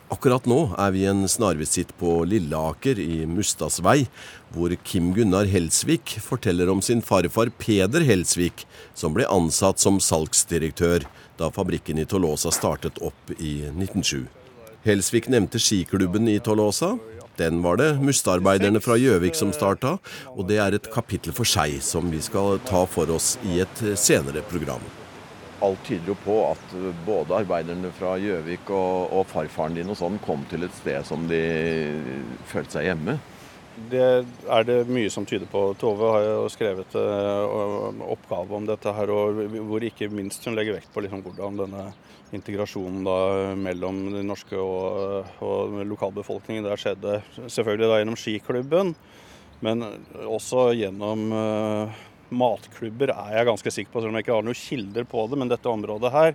Akkurat 0.07 0.45
nå 0.47 0.69
er 0.79 0.93
vi 0.95 1.01
en 1.11 1.25
snarvisitt 1.27 1.89
på 1.99 2.21
Lilleaker 2.31 3.01
i 3.03 3.25
Mustadsvei, 3.27 4.05
hvor 4.55 4.71
Kim 4.87 5.09
Gunnar 5.17 5.49
Helsvik 5.51 6.13
forteller 6.23 6.71
om 6.71 6.79
sin 6.79 7.01
farfar 7.03 7.51
Peder 7.59 8.05
Helsvik, 8.07 8.63
som 8.95 9.17
ble 9.17 9.27
ansatt 9.27 9.83
som 9.83 9.99
salgsdirektør 9.99 11.09
da 11.41 11.49
fabrikken 11.51 11.99
i 11.99 12.07
Tolosa 12.07 12.53
startet 12.55 13.01
opp 13.03 13.33
i 13.35 13.65
1907. 13.73 14.29
Helsvik 14.87 15.27
nevnte 15.33 15.59
skiklubben 15.59 16.31
i 16.31 16.39
Tolosa. 16.39 16.93
Den 17.37 17.59
var 17.65 17.81
det 17.83 17.97
mustearbeiderne 17.99 18.79
fra 18.85 18.95
Gjøvik 19.01 19.35
som 19.35 19.51
starta, 19.53 19.97
og 20.37 20.47
det 20.47 20.61
er 20.63 20.79
et 20.79 20.87
kapittel 20.95 21.35
for 21.35 21.51
seg 21.51 21.81
som 21.83 22.07
vi 22.15 22.23
skal 22.23 22.63
ta 22.71 22.85
for 22.87 23.11
oss 23.11 23.35
i 23.51 23.59
et 23.67 23.83
senere 23.99 24.47
program. 24.47 24.87
Alt 25.65 25.87
tyder 25.89 26.13
jo 26.13 26.17
på 26.21 26.35
at 26.51 26.75
både 27.07 27.39
arbeiderne 27.39 27.89
fra 27.97 28.17
Gjøvik 28.21 28.69
og, 28.75 29.13
og, 29.13 29.25
farfaren 29.31 29.79
din 29.79 29.89
og 29.89 29.97
sånn 29.97 30.19
kom 30.25 30.45
til 30.51 30.67
et 30.67 30.75
sted 30.77 31.07
som 31.09 31.25
de 31.31 31.41
følte 32.51 32.77
seg 32.77 32.91
hjemme. 32.91 33.17
Det 33.77 34.03
er 34.05 34.67
det 34.69 34.77
mye 34.89 35.09
som 35.13 35.27
tyder 35.29 35.49
på. 35.53 35.63
Tove 35.81 36.11
har 36.15 36.23
jo 36.25 36.47
skrevet 36.53 36.95
uh, 36.97 37.93
oppgave 38.09 38.57
om 38.57 38.69
dette 38.69 38.93
her, 38.97 39.13
og 39.13 39.41
hvor 39.69 39.85
ikke 39.85 40.09
minst 40.13 40.45
hun 40.49 40.57
legger 40.57 40.79
vekt 40.79 40.93
på 40.95 41.05
liksom 41.05 41.21
hvordan 41.25 41.61
denne 41.61 41.85
integrasjonen 42.37 43.05
da 43.07 43.19
mellom 43.61 44.01
den 44.15 44.29
norske 44.29 44.57
og, 44.61 45.29
og 45.45 45.77
lokalbefolkningen 45.93 46.65
der 46.65 46.81
skjedde. 46.81 47.21
Selvfølgelig 47.45 47.91
da 47.93 48.01
gjennom 48.01 48.21
skiklubben, 48.21 48.95
men 49.65 49.85
også 50.25 50.71
gjennom 50.77 51.29
matklubber 52.35 53.13
er 53.15 53.35
jeg 53.39 53.49
ganske 53.51 53.73
sikker 53.75 53.93
på, 53.93 54.01
selv 54.01 54.13
om 54.13 54.19
jeg 54.19 54.27
ikke 54.27 54.37
har 54.37 54.47
noen 54.47 54.61
kilder 54.61 55.09
på 55.11 55.27
det. 55.31 55.41
Men 55.41 55.53
dette 55.53 55.73
området 55.73 56.13
her 56.15 56.33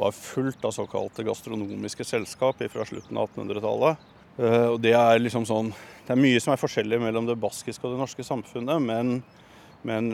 var 0.00 0.16
fullt 0.16 0.64
av 0.64 0.74
såkalte 0.76 1.26
gastronomiske 1.26 2.06
selskap 2.06 2.62
fra 2.72 2.86
slutten 2.88 3.18
av 3.20 3.28
1800-tallet. 3.30 4.08
Uh, 4.38 4.46
eh, 4.46 4.68
og 4.70 4.78
det 4.80 4.94
er 4.94 5.18
liksom 5.18 5.42
sånn 5.44 5.72
Det 6.06 6.14
er 6.14 6.20
mye 6.22 6.38
som 6.40 6.52
er 6.54 6.60
forskjellig 6.60 7.00
mellom 7.02 7.26
det 7.26 7.38
baskiske 7.38 7.84
og 7.86 7.96
det 7.96 8.00
norske 8.00 8.24
samfunnet, 8.26 8.82
men 8.82 9.20
men 9.82 10.10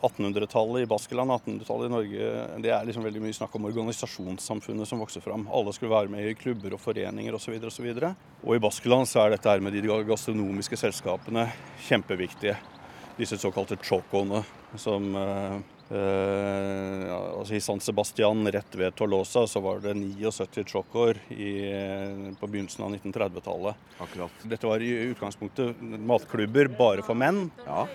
1800-tallet 0.00 0.82
i 0.82 0.86
Baskeland, 0.86 1.30
1800-tallet 1.30 1.86
i 1.86 1.92
Norge, 1.92 2.32
det 2.60 2.72
er 2.74 2.84
liksom 2.84 3.06
veldig 3.06 3.22
mye 3.24 3.36
snakk 3.36 3.54
om 3.56 3.68
organisasjonssamfunnet 3.70 4.88
som 4.88 5.00
vokser 5.00 5.24
fram. 5.24 5.46
Alle 5.48 5.72
skulle 5.72 5.94
være 5.94 6.12
med 6.12 6.28
i 6.28 6.36
klubber 6.36 6.76
og 6.76 6.82
foreninger 6.82 7.36
osv. 7.36 7.56
Og, 7.56 7.72
så 7.72 7.86
og, 7.94 8.26
og 8.44 8.58
i 8.58 8.60
Baskeland 8.60 9.08
så 9.08 9.24
er 9.24 9.32
dette 9.32 9.48
her 9.48 9.64
med 9.64 9.72
de 9.72 9.86
gastronomiske 9.88 10.76
selskapene 10.84 11.48
kjempeviktige. 11.88 12.58
Disse 13.16 13.38
såkalte 13.38 13.76
chocoene 13.80 14.42
som 14.76 15.14
eh, 15.16 15.54
eh, 15.96 17.14
altså 17.16 17.54
I 17.54 17.60
San 17.64 17.80
Sebastian, 17.80 18.44
rett 18.52 18.74
ved 18.76 18.94
Tolosa, 18.94 19.46
så 19.46 19.62
var 19.64 19.80
det 19.80 19.94
79 19.94 20.66
chocoer 20.68 21.22
på 22.40 22.50
begynnelsen 22.50 22.84
av 22.84 22.96
1930-tallet. 22.98 23.86
Akkurat. 24.04 24.44
Dette 24.44 24.68
var 24.68 24.84
i 24.84 24.92
utgangspunktet 25.12 25.80
matklubber 25.80 26.68
bare 26.76 27.06
for 27.06 27.16
menn. 27.16 27.46
Ja. 27.64 27.86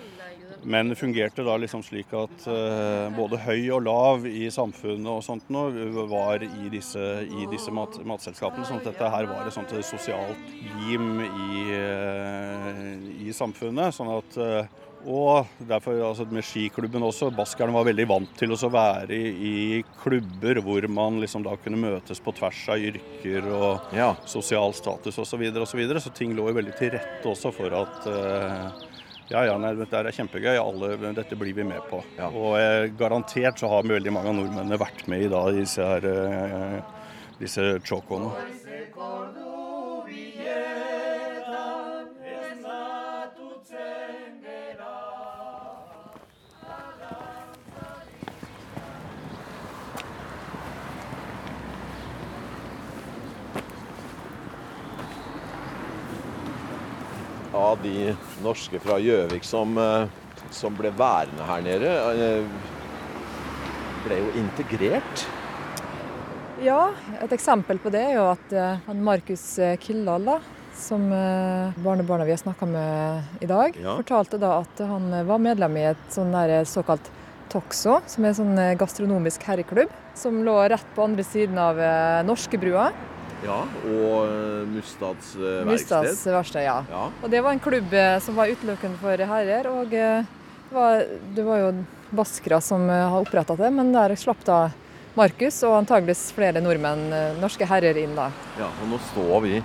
Men 0.62 0.88
det 0.88 0.96
fungerte 0.96 1.42
da 1.42 1.56
liksom 1.58 1.82
slik 1.82 2.12
at 2.14 2.44
uh, 2.46 3.08
både 3.16 3.40
høy 3.42 3.70
og 3.74 3.82
lav 3.86 4.26
i 4.28 4.46
samfunnet 4.52 5.08
og 5.10 5.24
sånt 5.26 5.48
nå 5.50 5.64
var 6.10 6.44
i 6.44 6.68
disse, 6.70 7.02
i 7.26 7.48
disse 7.50 7.72
mat, 7.74 7.98
matselskapene. 8.06 8.66
sånn 8.68 8.78
at 8.82 8.86
dette 8.92 9.10
her 9.14 9.26
var 9.30 9.48
et 9.48 9.56
sånt 9.56 9.74
sosialt 9.86 10.52
lim 10.84 11.18
i, 11.24 11.64
uh, 11.74 12.94
i 13.26 13.34
samfunnet. 13.34 13.96
sånn 13.96 14.12
at 14.14 14.38
uh, 14.38 14.78
og 15.06 15.50
derfor 15.68 15.98
altså 16.06 16.26
med 16.30 16.46
skiklubben 16.46 17.02
også. 17.06 17.30
Baskerne 17.34 17.74
var 17.74 17.88
veldig 17.88 18.06
vant 18.10 18.36
til 18.38 18.54
å 18.54 18.70
være 18.72 19.16
i, 19.16 19.32
i 19.32 19.54
klubber 20.02 20.62
hvor 20.62 20.86
man 20.92 21.20
liksom 21.22 21.44
da 21.46 21.56
kunne 21.60 21.80
møtes 21.80 22.22
på 22.22 22.34
tvers 22.38 22.62
av 22.72 22.86
yrker 22.90 23.48
og 23.50 23.94
ja. 23.96 24.12
sosial 24.28 24.74
status 24.76 25.18
osv. 25.18 25.28
Så, 25.32 25.40
videre, 25.40 25.64
og 25.64 25.70
så, 25.70 25.80
videre. 25.80 26.02
så 26.04 26.12
ting 26.14 26.36
lå 26.36 26.50
jo 26.50 26.58
veldig 26.60 26.74
til 26.78 26.92
rette 26.94 27.28
også 27.28 27.54
for 27.56 27.74
at 27.82 28.10
ja, 29.32 29.46
ja, 29.46 29.54
nei, 29.56 29.70
dette 29.78 29.96
er 29.96 30.12
kjempegøy. 30.12 30.56
Alle, 30.60 30.96
dette 31.16 31.38
blir 31.40 31.54
vi 31.56 31.64
med 31.64 31.80
på. 31.88 32.02
Ja. 32.18 32.28
Og 32.28 32.58
eh, 32.60 32.90
garantert 32.98 33.60
så 33.62 33.70
har 33.72 33.88
veldig 33.88 34.12
mange 34.12 34.28
av 34.28 34.36
nordmennene 34.36 34.80
vært 34.80 35.06
med 35.08 35.24
i 35.24 35.30
da, 35.32 35.46
disse, 35.56 35.86
her, 35.86 36.04
eh, 36.04 37.08
disse 37.40 37.78
chocoene. 37.86 38.32
Av 57.62 57.82
de 57.82 58.12
norske 58.42 58.80
fra 58.82 58.98
Gjøvik 59.00 59.44
som, 59.46 59.76
eh, 59.78 60.08
som, 60.50 60.74
ble 60.76 60.90
værende 60.98 61.46
her 61.46 61.62
nede, 61.62 61.92
eh, 62.12 62.44
ble 64.06 64.18
jo 64.18 64.32
integrert. 64.40 65.26
Ja, 66.62 66.92
et 67.22 67.32
eksempel 67.34 67.78
på 67.82 67.90
det 67.90 68.02
er 68.06 68.18
jo 68.20 68.26
at 68.30 68.52
uh, 68.54 68.92
Markus 68.94 69.44
Kildahl, 69.82 70.28
da, 70.28 70.36
som 70.78 71.08
barnebarna 71.82 72.26
vi 72.26 72.34
har 72.34 72.38
snakka 72.38 72.66
med 72.70 73.42
i 73.42 73.48
dag, 73.50 73.74
ja. 73.82 73.96
fortalte 73.98 74.38
da 74.38 74.60
at 74.60 74.82
han 74.86 75.10
var 75.26 75.42
medlem 75.42 75.76
i 75.78 75.88
et 75.90 76.04
sånn 76.14 76.30
der 76.34 76.62
såkalt 76.66 77.10
Toxo, 77.50 77.98
som 78.06 78.24
er 78.24 78.30
en 78.30 78.38
sånn 78.38 78.60
gastronomisk 78.78 79.42
herreklubb, 79.46 79.90
som 80.18 80.38
lå 80.46 80.54
rett 80.70 80.94
på 80.94 81.02
andre 81.04 81.26
siden 81.26 81.58
av 81.60 81.82
Norskebrua. 82.26 82.92
Ja, 83.42 83.58
og 83.66 84.28
eh, 84.28 84.68
Mustads 84.70 85.32
verksted. 85.34 85.66
Mustads 85.72 86.22
verksted, 86.30 86.62
ja. 86.66 86.76
ja. 86.90 87.06
Og 87.22 87.32
det 87.32 87.40
var 87.42 87.56
en 87.56 87.62
klubb 87.62 87.94
eh, 87.96 88.14
som 88.22 88.38
var 88.38 88.52
utelukkende 88.52 89.00
for 89.02 89.24
herrer. 89.32 89.68
Og 89.72 89.96
eh, 89.98 90.28
det 90.68 90.76
var, 90.76 91.02
det 91.36 91.46
var 91.46 91.62
jo 91.64 91.72
baskere 92.12 92.60
som 92.64 92.86
har 92.88 93.18
oppretta 93.18 93.56
det, 93.58 93.72
men 93.74 93.90
der 93.94 94.14
slapp 94.20 94.44
da 94.46 94.60
Markus 95.16 95.58
og 95.68 95.74
antageligvis 95.82 96.30
flere 96.36 96.62
nordmenn, 96.64 97.10
norske 97.40 97.66
herrer, 97.68 97.98
inn 98.00 98.14
da. 98.16 98.30
Ja, 98.60 98.70
og 98.70 98.88
nå 98.88 99.00
står 99.10 99.34
vi 99.44 99.58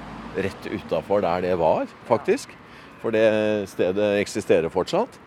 rett 0.44 0.68
utafor 0.68 1.24
der 1.24 1.46
det 1.46 1.54
var, 1.60 1.88
faktisk. 2.10 2.52
For 3.00 3.16
det 3.16 3.30
stedet 3.72 4.18
eksisterer 4.24 4.74
fortsatt. 4.74 5.20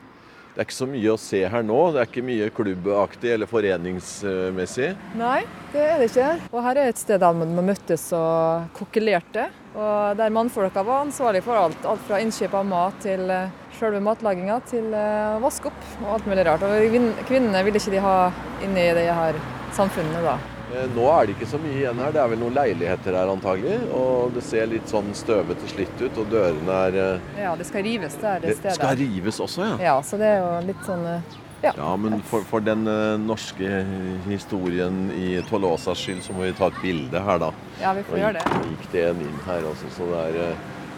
Det 0.61 0.67
er 0.67 0.69
ikke 0.69 0.77
så 0.77 0.87
mye 0.93 1.13
å 1.15 1.17
se 1.17 1.39
her 1.49 1.63
nå. 1.65 1.77
Det 1.89 2.01
er 2.03 2.09
ikke 2.11 2.23
mye 2.29 2.47
klubbaktig 2.53 3.31
eller 3.33 3.49
foreningsmessig. 3.49 4.91
Nei, 5.17 5.39
det 5.73 5.87
er 5.87 6.03
det 6.03 6.09
ikke. 6.11 6.27
Og 6.51 6.61
her 6.67 6.81
er 6.83 6.91
et 6.91 7.01
sted 7.01 7.23
der 7.23 7.39
man 7.39 7.57
møttes 7.65 8.05
og 8.13 8.67
kokkelerte. 8.77 9.47
Og 9.73 10.21
der 10.21 10.37
mannfolka 10.37 10.85
var 10.85 11.07
ansvarlig 11.07 11.41
for 11.49 11.57
alt. 11.57 11.81
Alt 11.89 12.05
fra 12.05 12.21
innkjøp 12.21 12.61
av 12.61 12.69
mat 12.69 13.01
til 13.01 13.25
eh, 13.33 13.49
selve 13.81 14.05
matlaginga 14.05 14.61
til 14.69 14.93
å 14.93 15.41
vaske 15.41 15.73
opp 15.73 15.91
og 16.03 16.15
alt 16.19 16.29
mulig 16.29 16.45
rart. 16.51 16.69
Og 16.69 17.01
kvinnene 17.25 17.65
ville 17.65 17.81
ikke 17.81 17.97
de 17.97 18.05
ha 18.11 18.17
inne 18.61 18.85
i 18.85 18.97
de 19.01 19.09
her 19.09 19.41
samfunnene 19.81 20.27
da. 20.29 20.37
Eh, 20.71 20.87
nå 20.95 21.05
er 21.11 21.27
det 21.27 21.35
ikke 21.35 21.49
så 21.51 21.59
mye 21.59 21.75
igjen 21.81 22.01
her. 22.03 22.15
Det 22.15 22.23
er 22.23 22.31
vel 22.33 22.41
noen 22.45 22.57
leiligheter 22.57 23.19
her 23.19 23.33
antagelig. 23.33 23.77
Og 23.97 24.35
det 24.37 24.45
ser 24.47 24.71
litt 24.71 24.91
sånn 24.91 25.11
støvete 25.19 25.71
slitt 25.73 25.95
ut, 25.99 26.23
og 26.23 26.31
dørene 26.31 26.81
er 26.87 26.99
eh, 27.03 27.29
Ja, 27.43 27.55
det 27.59 27.67
skal 27.69 27.87
rives 27.87 28.17
der, 28.21 28.43
det, 28.45 28.57
stedet. 28.59 28.71
Det 28.71 28.79
skal 28.79 28.99
rives 29.01 29.41
også, 29.43 29.67
ja? 29.73 29.77
Ja, 29.91 29.97
så 30.07 30.21
det 30.21 30.31
er 30.37 30.43
jo 30.45 30.53
litt 30.69 30.85
sånn 30.87 31.07
eh, 31.11 31.39
ja. 31.61 31.75
ja 31.77 31.91
men 32.01 32.23
for, 32.31 32.47
for, 32.49 32.65
den 32.65 32.87
norske 33.27 33.83
historien 34.25 35.11
i 35.13 35.35
Tolosas 35.51 36.01
skyld, 36.01 36.23
så 36.25 36.37
må 36.37 36.47
vi 36.47 36.55
ta 36.57 36.71
et 36.71 36.79
bilde 36.81 37.21
her, 37.27 37.43
da. 37.43 37.51
Ja, 37.83 37.93
vi 37.97 38.07
får 38.07 38.23
gjøre 38.23 38.39
det. 38.39 38.61
gikk 38.71 38.87
det 38.95 39.03
en 39.11 39.21
inn 39.27 39.43
her 39.45 39.67
også, 39.69 39.91
så 39.99 40.09
det 40.09 40.23
er 40.31 40.55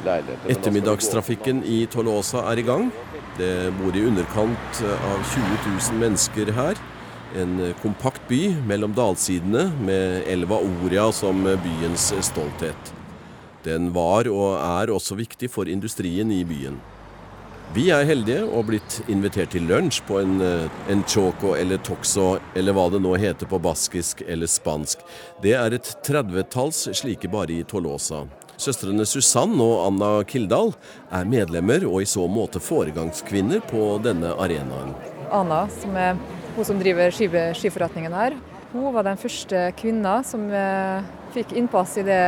leiligheter. 0.07 0.55
Ettermiddagstrafikken 0.55 1.65
i 1.67 1.81
Tolosa 1.91 2.45
er 2.53 2.63
i 2.63 2.67
gang. 2.69 2.93
Det 3.41 3.53
bor 3.81 3.97
i 3.97 4.05
underkant 4.07 4.85
av 4.85 5.27
20 5.33 5.59
000 5.67 6.03
mennesker 6.05 6.55
her. 6.55 6.79
En 7.39 7.59
eh, 7.61 7.77
kompakt 7.83 8.25
by 8.29 8.41
mellom 8.69 8.95
dalsidene 8.97 9.69
med 9.81 10.29
elva 10.29 10.61
Oria 10.61 11.11
som 11.13 11.45
byens 11.65 12.11
stolthet. 12.21 12.95
Den 13.65 13.93
var 13.95 14.27
og 14.31 14.57
er 14.59 14.91
også 14.91 15.17
viktig 15.19 15.51
for 15.53 15.71
industrien 15.71 16.33
i 16.35 16.43
byen. 16.45 16.81
Vi 17.73 17.87
er 17.89 18.05
heldige 18.05 18.43
og 18.45 18.67
blitt 18.69 18.99
invitert 19.09 19.55
til 19.55 19.65
lunsj 19.65 20.03
på 20.05 20.19
en, 20.21 20.41
eh, 20.45 20.69
en 20.93 21.05
choco 21.09 21.55
eller 21.57 21.79
toxo, 21.81 22.39
eller 22.55 22.75
hva 22.77 22.91
det 22.93 23.01
nå 23.01 23.15
heter 23.17 23.49
på 23.49 23.61
baskisk 23.63 24.21
eller 24.29 24.47
spansk. 24.47 24.99
Det 25.41 25.55
er 25.57 25.73
et 25.73 25.97
tredvetalls 26.05 26.91
slike 26.93 27.31
bare 27.33 27.57
i 27.57 27.65
Tolosa. 27.65 28.27
Søstrene 28.59 29.07
Susann 29.07 29.57
og 29.59 29.87
Anna 29.87 30.23
Kildahl 30.25 30.75
er 31.11 31.25
medlemmer 31.25 31.87
og 31.89 32.03
i 32.03 32.05
så 32.05 32.29
måte 32.29 32.61
foregangskvinner 32.61 33.65
på 33.73 33.97
denne 34.05 34.37
arenaen. 34.37 34.93
Anna, 35.33 35.65
som 35.81 35.97
er 35.97 36.21
hun 36.57 36.65
som 36.69 36.79
driver 36.81 37.11
skiforretningen 37.13 38.13
her. 38.17 38.37
Hun 38.73 38.89
var 38.95 39.05
den 39.05 39.21
første 39.21 39.67
kvinna 39.77 40.23
som 40.25 40.47
eh, 40.49 41.05
fikk 41.35 41.53
innpass 41.61 41.99
i 42.01 42.07
det, 42.07 42.23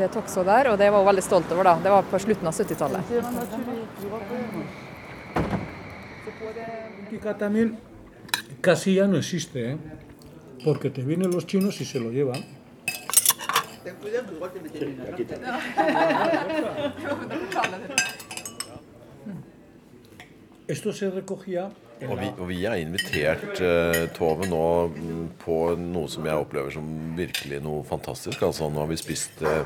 det 0.00 0.10
Toxo 0.12 0.44
der, 0.44 0.72
og 0.72 0.78
det 0.80 0.90
var 0.92 1.00
hun 1.04 1.08
veldig 1.12 1.24
stolt 1.24 1.52
over. 1.52 1.64
da. 1.72 1.78
Det 1.84 1.94
var 1.94 2.02
på 2.10 2.20
slutten 2.26 2.46
av 2.48 2.54
70-tallet. 2.54 3.02
política 7.08 7.34
también 7.34 7.76
casi 8.60 8.94
ya 8.94 9.06
no 9.06 9.16
existe, 9.16 9.72
¿eh? 9.72 9.76
porque 10.64 10.90
te 10.90 11.02
vienen 11.02 11.30
los 11.30 11.46
chinos 11.46 11.80
y 11.80 11.84
se 11.84 12.00
lo 12.00 12.10
llevan. 12.10 12.44
Esto 20.66 20.92
se 20.92 21.10
recogía 21.10 21.70
Og 22.06 22.14
vi, 22.20 22.28
og 22.38 22.44
vi 22.46 22.58
har 22.62 22.78
invitert 22.78 23.58
uh, 23.58 24.04
Tove 24.14 24.46
nå 24.46 24.64
mm, 24.94 25.22
på 25.42 25.56
noe 25.80 26.10
som 26.10 26.26
jeg 26.28 26.44
opplever 26.44 26.74
som 26.74 26.86
virkelig 27.18 27.58
noe 27.64 27.82
fantastisk. 27.88 28.44
Altså 28.46 28.68
Nå 28.70 28.84
har 28.84 28.90
vi 28.90 28.98
spist 29.00 29.42
uh, 29.42 29.64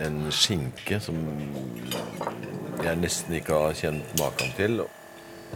en 0.00 0.22
skinke 0.32 1.00
som 1.02 1.18
jeg 2.84 3.00
nesten 3.02 3.36
ikke 3.36 3.58
har 3.66 3.76
kjent 3.76 4.14
maken 4.20 4.54
til. 4.56 4.80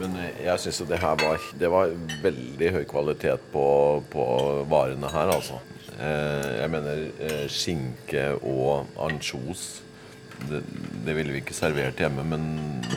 Men 0.01 0.17
eh, 0.21 0.45
jeg 0.47 0.61
syns 0.61 0.83
det 0.89 1.01
her 1.03 1.17
var, 1.21 1.43
det 1.61 1.69
var 1.71 1.93
veldig 2.25 2.71
høy 2.77 2.85
kvalitet 2.89 3.45
på, 3.53 3.65
på 4.13 4.25
varene 4.73 5.11
her, 5.13 5.33
altså. 5.37 5.61
Jeg 6.03 6.71
mener 6.73 7.03
skinke 7.53 8.23
og 8.41 8.89
ansjos. 9.05 9.83
Det, 10.49 10.63
det 11.07 11.15
ville 11.15 11.37
vi 11.37 11.43
ikke 11.45 11.55
servert 11.55 12.01
hjemme, 12.01 12.25
men 12.27 12.49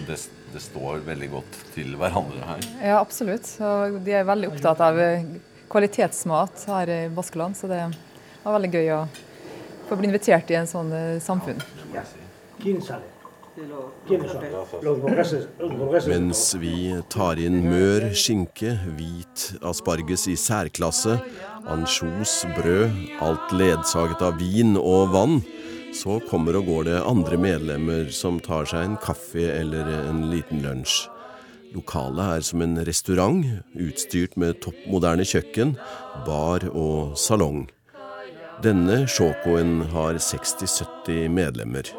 det, 0.08 0.18
det 0.56 0.64
står 0.64 1.02
veldig 1.04 1.28
godt 1.34 1.58
til 1.76 1.96
hverandre 2.00 2.46
her. 2.48 2.68
Ja, 2.80 3.00
absolutt. 3.02 3.50
Og 3.60 4.00
de 4.06 4.16
er 4.16 4.28
veldig 4.28 4.54
opptatt 4.54 4.84
av 4.86 5.00
eh, 5.04 5.26
kvalitetsmat 5.72 6.64
her 6.72 6.92
i 6.94 7.00
Baskeland, 7.12 7.58
så 7.60 7.68
det 7.72 7.82
var 8.46 8.56
veldig 8.56 8.72
gøy 8.78 8.94
å 8.96 9.02
få 9.90 9.98
bli 10.00 10.08
invitert 10.10 10.54
i 10.54 10.60
en 10.62 10.70
sånn 10.70 10.94
eh, 10.96 11.18
samfunn. 11.24 11.60
Burgueses. 14.84 15.46
Mens 16.08 16.42
vi 16.60 16.80
tar 17.12 17.40
inn 17.40 17.62
mør, 17.70 18.10
skinke, 18.16 18.74
hvit 18.98 19.46
asparges 19.64 20.26
i 20.32 20.36
særklasse, 20.40 21.16
ansjos, 21.72 22.42
brød, 22.58 22.98
alt 23.24 23.56
ledsaget 23.56 24.24
av 24.28 24.40
vin 24.40 24.76
og 24.80 25.16
vann, 25.16 25.40
så 25.96 26.20
kommer 26.30 26.58
og 26.60 26.68
går 26.70 26.88
det 26.90 27.04
andre 27.08 27.38
medlemmer 27.40 28.10
som 28.14 28.40
tar 28.44 28.68
seg 28.70 28.84
en 28.84 28.98
kaffe 29.02 29.46
eller 29.52 29.88
en 30.04 30.25
liten 30.32 30.64
lunsj. 30.66 31.06
Lokalet 31.75 32.38
er 32.38 32.44
som 32.48 32.62
en 32.64 32.78
restaurant, 32.88 33.42
utstyrt 33.75 34.38
med 34.40 34.62
toppmoderne 34.64 35.25
kjøkken, 35.28 35.75
bar 36.28 36.64
og 36.72 37.18
salong. 37.20 37.66
Denne 38.64 39.04
shokoen 39.12 39.82
har 39.92 40.16
60-70 40.16 41.28
medlemmer. 41.36 41.90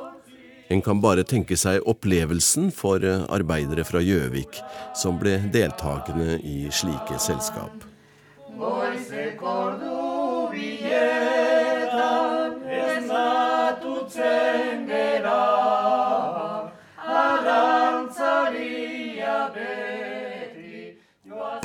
En 0.72 0.80
kan 0.82 1.02
bare 1.02 1.22
tenke 1.28 1.58
seg 1.60 1.84
opplevelsen 1.86 2.72
for 2.74 3.04
arbeidere 3.04 3.84
fra 3.86 4.00
Gjøvik 4.02 4.58
som 4.98 5.20
ble 5.20 5.36
deltakende 5.54 6.40
i 6.40 6.56
slike 6.74 7.20
selskap. 7.22 7.84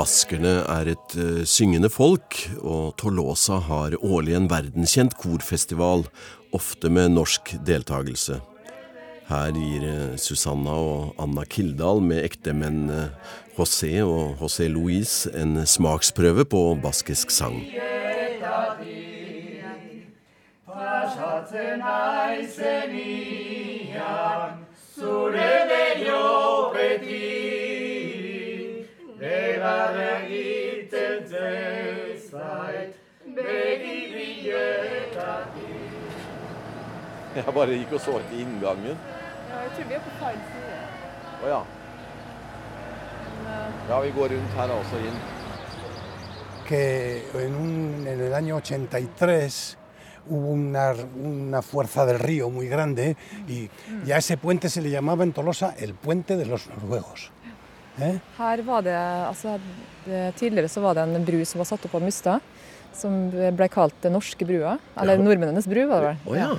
Baskerne 0.01 0.53
er 0.65 0.89
et 0.89 1.15
uh, 1.19 1.43
syngende 1.45 1.91
folk, 1.93 2.39
og 2.57 2.95
Tolosa 2.97 3.59
har 3.67 3.93
årlig 4.01 4.33
en 4.39 4.49
verdenskjent 4.49 5.13
korfestival, 5.21 6.07
ofte 6.57 6.89
med 6.89 7.13
norsk 7.13 7.53
deltakelse. 7.67 8.39
Her 9.29 9.53
gir 9.55 9.85
eh, 9.87 10.17
Susanna 10.19 10.73
og 10.75 11.21
Anna 11.21 11.45
Kildahl 11.47 12.01
med 12.03 12.25
ektemenn 12.25 12.89
José 13.55 13.93
og 14.03 14.41
José 14.41 14.67
Luis 14.67 15.23
en 15.31 15.61
smaksprøve 15.63 16.43
på 16.51 16.65
baskisk 16.83 17.31
sang. 17.31 17.61
Jeg 37.35 37.53
bare 37.55 37.75
gikk 37.77 37.93
og 37.95 38.01
så 38.03 38.17
etter 38.19 38.39
inngangen. 38.43 38.97
Ja, 39.49 39.59
jeg 39.63 39.69
tror 39.75 39.85
vi 39.87 39.93
er 39.95 40.01
på 40.03 40.15
feil 40.19 40.39
side. 40.49 40.79
Å 41.43 41.51
ja. 41.51 41.61
Ja, 43.89 43.99
vi 44.03 44.11
går 44.17 44.33
rundt 44.35 44.57
her 44.57 44.73
også 44.79 44.99
inn. 45.05 45.21
que 46.71 46.81
en, 47.35 47.55
un- 47.55 48.07
en 48.07 48.21
el 48.21 48.33
año 48.33 48.59
83 48.61 49.77
hubo 50.29 50.49
una, 50.49 50.93
una 51.23 51.61
fuerza 51.61 52.05
del 52.05 52.19
río 52.19 52.49
muy 52.49 52.67
grande 52.67 53.15
y, 53.47 53.69
y 54.05 54.11
a 54.11 54.17
ese 54.17 54.37
puente 54.37 54.69
se 54.69 54.81
le 54.81 54.89
llamaba 54.89 55.23
en 55.23 55.33
Tolosa 55.33 55.73
el 55.77 55.93
puente 55.93 56.37
de 56.37 56.45
los 56.45 56.67
noruegos. 56.67 57.31
¿eh? 57.99 58.19
Her 58.37 58.61
var 58.61 58.83
det, 58.83 58.95
altså, 58.95 59.57
det, 60.05 60.33
Tidligere 60.35 60.69
så 60.69 60.81
var 60.81 60.95
det 60.95 61.03
en 61.03 61.25
bru 61.25 61.43
som 61.45 61.59
var 61.61 61.69
satt 61.69 61.85
opp 61.85 61.95
av 61.95 62.05
Mustad, 62.05 62.39
som 62.93 63.29
ble 63.31 63.67
kalt 63.71 63.95
den 64.03 64.15
norske 64.17 64.45
brua. 64.47 64.77
Eller 64.99 65.21
nordmennenes 65.21 65.67
bru, 65.69 65.85
var 65.89 66.01
det 66.01 66.09
vel. 66.11 66.23
Oh, 66.25 66.37
ja. 66.37 66.49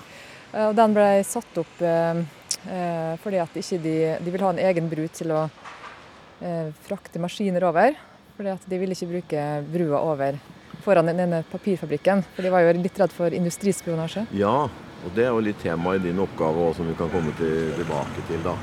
ja. 0.53 0.68
Og 0.68 0.77
den 0.77 0.96
ble 0.96 1.09
satt 1.25 1.61
opp 1.62 1.83
eh, 1.85 2.22
eh, 2.68 3.12
fordi 3.22 3.40
at 3.40 3.61
ikke 3.61 3.81
de, 3.83 3.98
de 4.20 4.33
ville 4.33 4.44
ha 4.44 4.55
en 4.55 4.64
egen 4.70 4.88
bru 4.90 5.07
til 5.12 5.33
å 5.33 5.44
eh, 5.46 6.72
frakte 6.87 7.22
maskiner 7.22 7.68
over. 7.68 7.96
Fordi 8.37 8.53
at 8.53 8.66
de 8.68 8.81
ville 8.81 8.96
ikke 8.96 9.11
bruke 9.11 9.46
brua 9.72 10.03
over 10.12 10.40
foran 10.84 11.08
den 11.10 11.22
ene 11.24 11.42
papirfabrikken. 11.50 12.24
For 12.36 12.44
de 12.44 12.52
var 12.52 12.66
jo 12.66 12.76
litt 12.78 13.00
redd 13.00 13.14
for 13.14 13.34
industrispionasje. 13.34 14.26
Ja, 14.36 14.68
og 15.02 15.16
det 15.16 15.26
er 15.26 15.32
jo 15.32 15.42
litt 15.42 15.62
tema 15.62 15.96
i 15.96 16.02
din 16.02 16.20
oppgave 16.22 16.68
også, 16.68 16.82
som 16.82 16.90
vi 16.90 16.98
kan 16.98 17.10
komme 17.12 17.34
til, 17.40 17.72
tilbake 17.78 18.28
til, 18.28 18.42
da. 18.46 18.56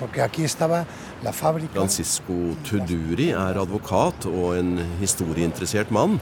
Porque 0.00 0.22
aquí 0.22 0.44
estaba 0.44 0.86
la 1.22 1.32
fábrica. 1.32 1.74
Francisco 1.74 2.54
Tuduri 2.64 3.30
er 3.36 3.58
advokat 3.60 4.24
og 4.26 4.56
en 4.56 4.78
historieinteressert 5.00 5.90
mann. 5.92 6.16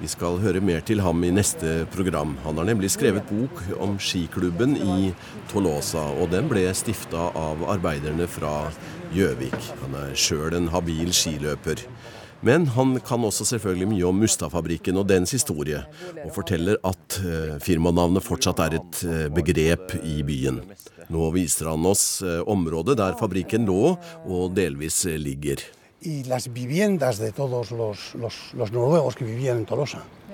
Vi 0.00 0.08
skal 0.10 0.40
høre 0.42 0.60
mer 0.60 0.82
til 0.82 1.00
ham 1.02 1.22
i 1.24 1.30
neste 1.30 1.86
program. 1.94 2.36
Han 2.44 2.58
har 2.58 2.66
nemlig 2.66 2.90
skrevet 2.94 3.26
bok 3.30 3.62
om 3.82 3.94
skiklubben 3.98 4.74
i 4.76 5.12
Tolosa, 5.52 6.02
og 6.18 6.32
den 6.34 6.50
ble 6.50 6.66
stifta 6.74 7.30
av 7.38 7.62
arbeiderne 7.70 8.26
fra 8.30 8.68
Gjøvik. 9.14 9.58
Han 9.84 9.94
er 10.02 10.16
sjøl 10.18 10.58
en 10.58 10.70
habil 10.74 11.14
skiløper. 11.14 11.86
Men 12.44 12.66
han 12.66 12.98
kan 13.00 13.24
også 13.24 13.46
selvfølgelig 13.48 13.86
mye 13.88 14.04
om 14.04 14.18
Mustadfabrikken 14.20 14.98
og 15.00 15.06
dens 15.08 15.32
historie, 15.32 15.78
og 16.26 16.32
forteller 16.36 16.76
at 16.84 17.16
eh, 17.24 17.54
firmanavnet 17.64 18.24
fortsatt 18.24 18.58
er 18.66 18.76
et 18.76 18.98
eh, 19.08 19.22
begrep 19.32 19.94
i 20.04 20.18
byen. 20.28 20.58
Nå 21.08 21.30
viser 21.32 21.70
han 21.72 21.86
oss 21.88 22.20
eh, 22.20 22.42
området 22.44 22.98
der 23.00 23.16
fabrikken 23.16 23.64
lå 23.64 23.94
og 23.96 24.52
delvis 24.56 25.06
ligger. 25.16 25.62
Y 26.04 26.20
de 26.22 27.30
todos 27.32 27.70
los, 27.70 28.14
los, 28.14 28.52
los. 28.52 28.70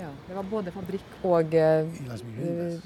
Ja, 0.00 0.08
det 0.28 0.34
var 0.34 0.42
både 0.42 0.72
fabrikk 0.72 1.22
og 1.22 1.54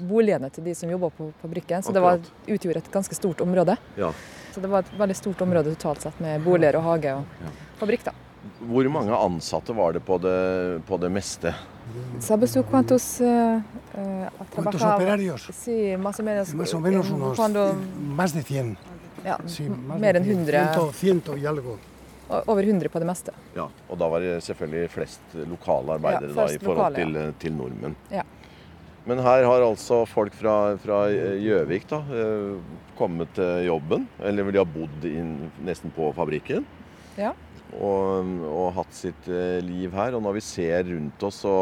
boligene 0.05 0.49
til 0.53 0.63
de 0.63 0.75
som 0.75 0.91
jobba 0.91 1.09
på 1.09 1.31
fabrikken. 1.41 1.81
Så 1.81 1.91
det 1.91 2.03
var, 2.03 2.21
utgjorde 2.45 2.77
et 2.77 2.91
ganske 2.93 3.15
stort 3.15 3.41
område. 3.41 3.77
Ja. 3.97 4.13
Så 4.53 4.61
det 4.61 4.69
var 4.69 4.85
et 4.85 4.93
veldig 4.99 5.17
stort 5.17 5.41
område 5.41 5.73
totalt 5.73 6.05
sett, 6.05 6.21
med 6.21 6.45
boliger 6.45 6.77
og 6.77 6.85
hage 6.91 7.17
og 7.17 7.25
fabrikk. 7.81 8.05
da. 8.05 8.13
Hvor 8.69 8.89
mange 8.89 9.13
ansatte 9.17 9.73
var 9.75 9.93
det 9.93 10.01
på 10.05 10.17
det, 10.21 10.81
på 10.87 10.97
det 11.01 11.09
meste? 11.11 11.53
¿Sabes 12.19 12.53
tú 12.53 12.63
cuántos 12.63 13.21
eh, 13.21 13.61
eh, 13.95 14.27
¿Cuántos 14.55 14.81
operarios? 14.81 15.49
Sí, 15.53 15.95
más 15.97 16.19
o 16.19 16.23
menos. 16.23 16.53
Más 16.53 16.73
o 16.73 16.79
menos 16.79 17.09
unos 17.11 17.37
cuando- 17.37 17.75
más 18.17 18.33
de 18.33 18.41
100. 18.43 18.77
ja, 19.23 19.37
Sí, 19.45 19.63
más 19.69 19.99
mer 19.99 20.15
enn 20.15 20.23
100, 20.25 20.45
100. 20.45 20.91
100, 20.91 20.91
100 20.93 21.37
y 21.37 21.45
algo. 21.45 21.77
Over 22.47 22.63
100 22.65 22.89
på 22.89 22.99
det 22.99 23.05
meste. 23.05 23.31
Ja, 23.55 23.67
Og 23.89 23.97
da 23.99 24.07
var 24.09 24.19
det 24.19 24.41
selvfølgelig 24.43 24.89
flest 24.89 25.21
lokale 25.47 25.93
arbeidere 25.93 26.29
Ja, 26.29 26.35
da, 26.35 26.53
i 26.53 26.57
forhold 26.57 26.97
lokale, 26.97 27.25
til, 27.25 27.33
til 27.39 27.53
nordmenn. 27.53 27.95
Ja. 28.11 28.23
Men 29.05 29.19
her 29.19 29.43
har 29.45 29.61
altså 29.61 30.07
folk 30.09 30.33
fra, 30.33 30.75
fra 30.81 31.03
Gjøvik 31.11 31.85
da, 31.87 31.97
eh, 32.09 32.55
kommet 32.97 33.27
til 33.35 33.65
jobben, 33.67 34.07
eller 34.19 34.51
de 34.51 34.57
har 34.57 34.65
bodd 34.65 35.05
inn, 35.05 35.51
nesten 35.63 35.91
på 35.93 36.09
fabrikken. 36.17 36.65
Ja. 37.15 37.33
Og, 37.73 38.29
og 38.49 38.69
hatt 38.77 38.93
sitt 38.95 39.27
eh, 39.27 39.59
liv 39.65 39.93
her. 39.95 40.15
Og 40.15 40.23
når 40.23 40.37
vi 40.37 40.45
ser 40.45 40.85
rundt 40.91 41.25
oss, 41.27 41.41
så, 41.43 41.55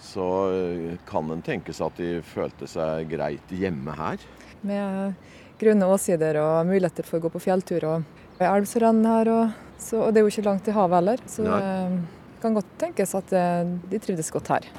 så 0.00 0.28
eh, 0.54 0.94
kan 1.08 1.28
en 1.34 1.44
tenke 1.44 1.74
seg 1.76 1.90
at 1.90 2.00
de 2.00 2.12
følte 2.24 2.70
seg 2.70 3.10
greit 3.10 3.52
hjemme 3.52 3.96
her. 3.98 4.22
Med 4.62 5.18
grønne 5.60 5.88
åsider 5.92 6.38
og 6.40 6.70
muligheter 6.70 7.04
for 7.04 7.18
å 7.18 7.26
gå 7.26 7.34
på 7.34 7.44
fjelltur. 7.50 7.84
og 7.84 8.20
elv 8.40 8.64
som 8.64 8.80
renner 8.84 9.18
her. 9.18 9.28
Og, 9.34 9.50
så, 9.80 10.00
og 10.04 10.12
det 10.12 10.20
er 10.20 10.24
jo 10.26 10.32
ikke 10.32 10.48
langt 10.48 10.64
til 10.66 10.76
havet 10.76 10.96
heller, 11.00 11.18
så 11.28 11.44
Nei. 11.46 11.60
det 11.60 12.40
kan 12.42 12.56
godt 12.56 12.72
tenkes 12.80 13.14
at 13.18 13.32
eh, 13.36 13.76
de 13.90 14.00
trivdes 14.00 14.32
godt 14.32 14.48
her. 14.54 14.70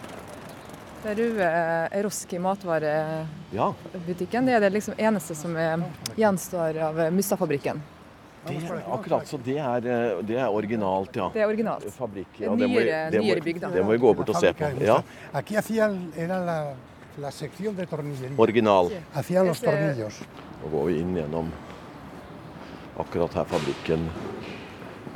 Den 1.01 1.17
røde 1.17 1.47
Eroski 1.97 2.37
matvarebutikken, 2.37 3.47
Ja, 3.57 3.73
det 4.45 4.53
er 4.53 4.61
det 4.61 4.69
liksom 4.75 4.93
eneste 5.01 5.33
som 5.37 5.55
er, 5.57 5.81
gjenstår 6.13 6.77
av 6.89 6.99
Mustad-fabrikken. 7.15 7.81
Det, 8.47 8.83
akkurat. 8.87 9.27
Så 9.27 9.37
det 9.43 9.57
er, 9.57 9.87
eh, 9.87 10.21
det 10.25 10.37
er 10.37 10.47
originalt, 10.49 11.15
ja. 11.15 11.29
Det 11.33 11.41
er 11.41 11.47
originalt. 11.47 11.85
Fabrikk. 11.93 12.39
Ja, 12.39 12.55
det 12.55 12.69
nyere- 12.69 13.11
det 13.11 13.19
må, 13.21 13.25
nyere 13.27 13.41
bygg, 13.45 13.59
da. 13.61 13.69
det 13.69 13.83
må 13.85 13.91
vi 13.91 13.97
gå 13.97 14.13
bort 14.15 14.29
og 14.29 14.35
se 14.35 14.53
på. 14.53 14.71
Ja, 14.81 15.01
original. 18.37 18.89
Nå 20.63 20.69
går 20.71 20.85
vi 20.87 20.99
inn 20.99 21.15
gjennom 21.15 21.51
akkurat 23.01 23.33
her 23.33 23.45
fabrikken 23.45 24.09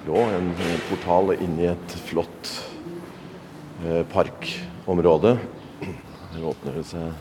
lå. 0.08 0.18
En 0.38 0.52
portal 0.90 1.36
inni 1.40 1.64
i 1.64 1.72
et 1.72 1.96
flott 2.10 2.52
eh, 3.86 4.04
parkområde. 4.12 5.38
Her 6.36 6.44
åpner 6.52 6.74
det 6.82 6.86
seg 6.86 7.14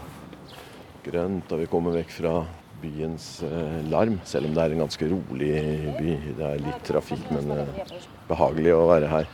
grønt, 1.04 1.52
og 1.52 1.60
vi 1.60 1.66
kommer 1.70 1.92
vekk 1.92 2.10
fra 2.10 2.46
byens 2.84 3.28
eh, 3.46 3.78
larm. 3.90 4.18
Selv 4.28 4.48
om 4.48 4.56
det 4.56 4.64
er 4.64 4.74
en 4.74 4.84
ganske 4.84 5.08
rolig 5.10 5.52
by. 5.98 6.16
Det 6.38 6.48
er 6.50 6.64
litt 6.64 6.84
trafikk, 6.86 7.24
men 7.34 7.54
eh, 7.56 7.94
behagelig 8.28 8.74
å 8.76 8.84
være 8.92 9.12
her. 9.12 9.30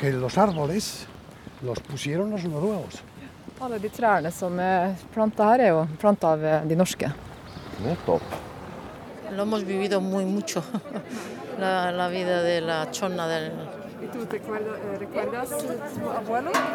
Que 0.00 0.14
los 0.16 0.38
árboles 0.40 1.06
los 1.64 1.80
pusieron 1.84 2.32
los 2.32 2.44
noruegos. 2.48 3.02
Alle 3.60 3.78
de 3.80 3.88
trærne 3.92 4.32
som 4.34 4.58
er 4.60 4.96
planta 5.14 5.46
her, 5.52 5.62
er 5.62 5.70
jo 5.72 5.84
planta 6.00 6.34
av 6.34 6.44
eh, 6.44 6.66
de 6.68 6.76
norske. 6.76 7.12
Nettopp. 7.84 8.34
Lo 9.34 9.42
hemos 9.42 9.64
vivido 9.64 10.00
muy 10.00 10.24
mucho, 10.24 10.62
la, 11.60 11.90
la 11.92 12.08
vida 12.08 12.42
de 12.42 12.60
la 12.60 12.90
chona 12.92 13.26
del... 13.28 13.50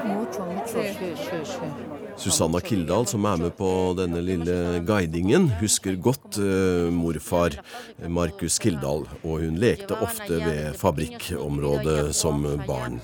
Mucho, 0.05 0.45
mucho, 0.45 0.81
sí, 0.81 1.13
sí, 1.15 1.39
sí. 1.43 1.67
Susanna 2.17 2.59
Kildahl, 2.59 3.07
som 3.07 3.25
er 3.25 3.37
med 3.39 3.53
på 3.55 3.69
denne 3.95 4.21
lille 4.25 4.81
guidingen, 4.87 5.49
husker 5.61 5.95
godt 5.95 6.39
eh, 6.41 6.89
morfar 6.91 7.55
Markus 8.07 8.59
Kildahl, 8.59 9.05
og 9.23 9.45
hun 9.45 9.55
lekte 9.61 9.95
ofte 9.95 10.41
ved 10.43 10.75
fabrikkområdet 10.79 12.15
som 12.15 12.43
barn. 12.67 12.99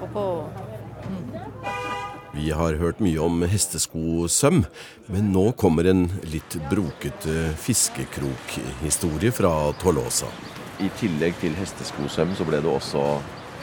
Poco... 0.00 0.26
Vi 2.32 2.50
har 2.54 2.76
hørt 2.78 3.00
mye 3.02 3.18
om 3.18 3.42
hesteskosøm, 3.42 4.62
men 5.10 5.32
nå 5.34 5.50
kommer 5.58 5.88
en 5.90 6.04
litt 6.30 6.54
brokete 6.70 7.50
fiskekrokhistorie 7.58 9.34
fra 9.34 9.50
Tolosa. 9.82 10.30
I 10.80 10.88
tillegg 10.96 11.36
til 11.42 11.56
hesteskosøm 11.58 12.32
så 12.38 12.46
ble 12.48 12.60
det 12.64 12.70
også 12.70 13.04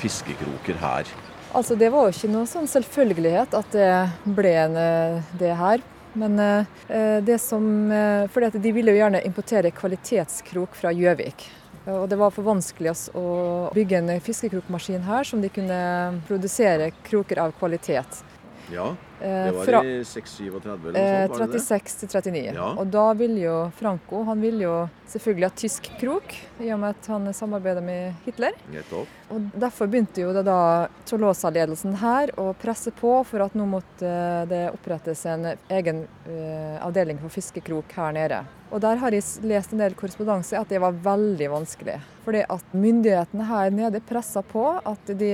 fiskekroker 0.01 0.77
her. 0.77 1.09
Altså, 1.57 1.77
det 1.79 1.89
var 1.89 2.05
jo 2.05 2.13
ikke 2.13 2.29
noe 2.29 2.45
sånn 2.49 2.67
selvfølgelighet 2.69 3.55
at 3.57 3.71
det 3.73 4.33
ble 4.37 4.51
en, 4.61 4.75
eh, 4.77 5.31
det 5.39 5.53
her. 5.57 5.81
Men 6.17 6.37
eh, 6.41 7.19
det 7.25 7.39
som 7.41 7.91
eh, 7.93 8.27
fordi 8.33 8.61
de 8.61 8.73
ville 8.75 8.93
jo 8.93 9.01
gjerne 9.01 9.23
importere 9.25 9.73
kvalitetskrok 9.73 10.77
fra 10.77 10.93
Gjøvik. 10.93 11.47
Og 11.87 12.05
det 12.11 12.17
var 12.19 12.33
for 12.35 12.43
vanskelig 12.43 12.93
å 13.15 13.27
bygge 13.73 14.01
en 14.01 14.21
fiskekrokmaskin 14.21 15.05
her 15.07 15.25
som 15.25 15.41
de 15.41 15.49
kunne 15.49 15.81
produsere 16.27 16.91
kroker 17.07 17.39
av 17.45 17.53
kvalitet. 17.55 18.25
Ja, 18.73 18.91
Eh, 18.91 19.06
det 19.19 19.53
var 19.55 19.65
fra- 19.65 19.83
i 19.83 20.03
637 20.05 20.89
eller 20.89 20.99
Eh, 20.99 21.27
noe 21.27 21.37
sånt, 21.37 21.51
det 21.51 21.57
det? 21.57 21.61
36 21.61 21.99
til 21.99 22.07
39. 22.09 22.53
Ja. 22.53 22.67
Og 22.77 22.91
da 22.91 23.13
vil 23.13 23.37
jo 23.41 23.71
Franco 23.77 24.23
han 24.23 24.41
vil 24.41 24.59
jo 24.61 24.89
selvfølgelig 25.07 25.43
ha 25.47 25.55
tysk 25.55 25.89
krok, 25.99 26.35
i 26.59 26.69
og 26.73 26.79
med 26.79 26.89
at 26.89 27.07
han 27.07 27.33
samarbeider 27.33 27.81
med 27.81 28.13
Hitler. 28.25 28.51
Nettopp. 28.71 29.07
Og 29.31 29.41
Derfor 29.59 29.87
begynte 29.87 30.21
jo 30.21 30.33
det 30.33 30.43
da 30.45 30.87
Tolosa-ledelsen 31.05 31.95
her 31.99 32.31
å 32.39 32.53
presse 32.59 32.91
på 32.95 33.23
for 33.27 33.43
at 33.43 33.55
nå 33.57 33.65
måtte 33.67 34.11
det 34.47 34.65
opprettes 34.73 35.25
en 35.25 35.49
egen 35.69 36.05
uh, 36.27 36.77
avdeling 36.85 37.17
for 37.19 37.29
fiskekrok 37.33 37.91
her 37.97 38.13
nede. 38.15 38.43
Og 38.71 38.81
Der 38.83 38.97
har 38.99 39.11
jeg 39.15 39.23
lest 39.47 39.71
en 39.71 39.79
del 39.79 39.93
korrespondanse 39.95 40.57
at 40.59 40.67
det 40.67 40.79
var 40.83 40.91
veldig 40.91 41.47
vanskelig. 41.53 42.01
Fordi 42.25 42.41
at 42.51 42.73
myndighetene 42.75 43.45
her 43.47 43.69
nede 43.71 44.01
pressa 44.03 44.41
på 44.43 44.65
at 44.85 45.05
de, 45.17 45.29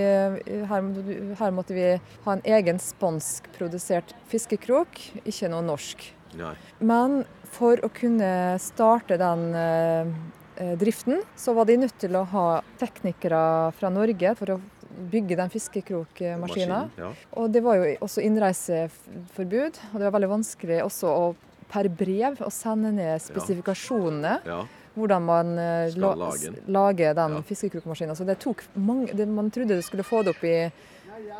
her, 0.69 0.85
her 1.39 1.51
måtte 1.55 1.73
vi 1.73 1.87
ha 2.25 2.35
en 2.35 2.43
egen 2.45 2.77
spanskprodusert 3.73 4.13
fiskekrok, 4.29 4.99
ikke 5.25 5.49
noe 5.49 5.63
norsk. 5.65 6.03
Nei. 6.37 6.53
Men 6.81 7.23
for 7.53 7.77
å 7.85 7.89
kunne 7.93 8.57
starte 8.59 9.17
den 9.17 9.53
eh, 9.55 10.07
eh, 10.57 10.75
driften, 10.77 11.21
så 11.37 11.53
var 11.53 11.65
de 11.69 11.77
nødt 11.77 11.97
til 12.01 12.15
å 12.17 12.23
ha 12.25 12.61
teknikere 12.79 13.71
fra 13.77 13.89
Norge 13.93 14.35
for 14.35 14.55
å 14.55 14.59
bygge 15.09 15.37
den 15.39 15.49
fiskekrokmaskinen. 15.49 16.91
Ja. 16.97 17.11
Og 17.37 17.51
det 17.53 17.63
var 17.65 17.77
jo 17.79 17.95
også 18.05 18.21
innreiseforbud, 18.25 19.79
og 19.93 19.99
det 19.99 20.05
var 20.05 20.13
veldig 20.19 20.29
vanskelig 20.35 20.83
også 20.85 21.09
å 21.09 21.25
per 21.73 21.87
brev 21.89 22.37
å 22.45 22.51
sende 22.53 22.91
ned 22.93 23.21
spesifikasjonene. 23.21 24.39
ja. 24.45 24.63
Hvordan 24.93 25.23
man 25.25 25.47
eh, 25.57 25.89
la, 25.97 26.11
lager 26.69 27.15
den 27.17 27.31
Ja. 27.33 27.41
fiskekrokmaskinen. 27.41 28.13
Så 28.13 28.27
det 28.29 28.35
tok 28.43 28.61
mange, 28.75 29.07
det, 29.17 29.25
Man 29.25 29.49
trodde 29.49 29.73
det 29.73 29.81
skulle 29.83 30.03
få 30.05 30.21
det 30.21 30.35
opp 30.35 30.43
i 30.45 30.69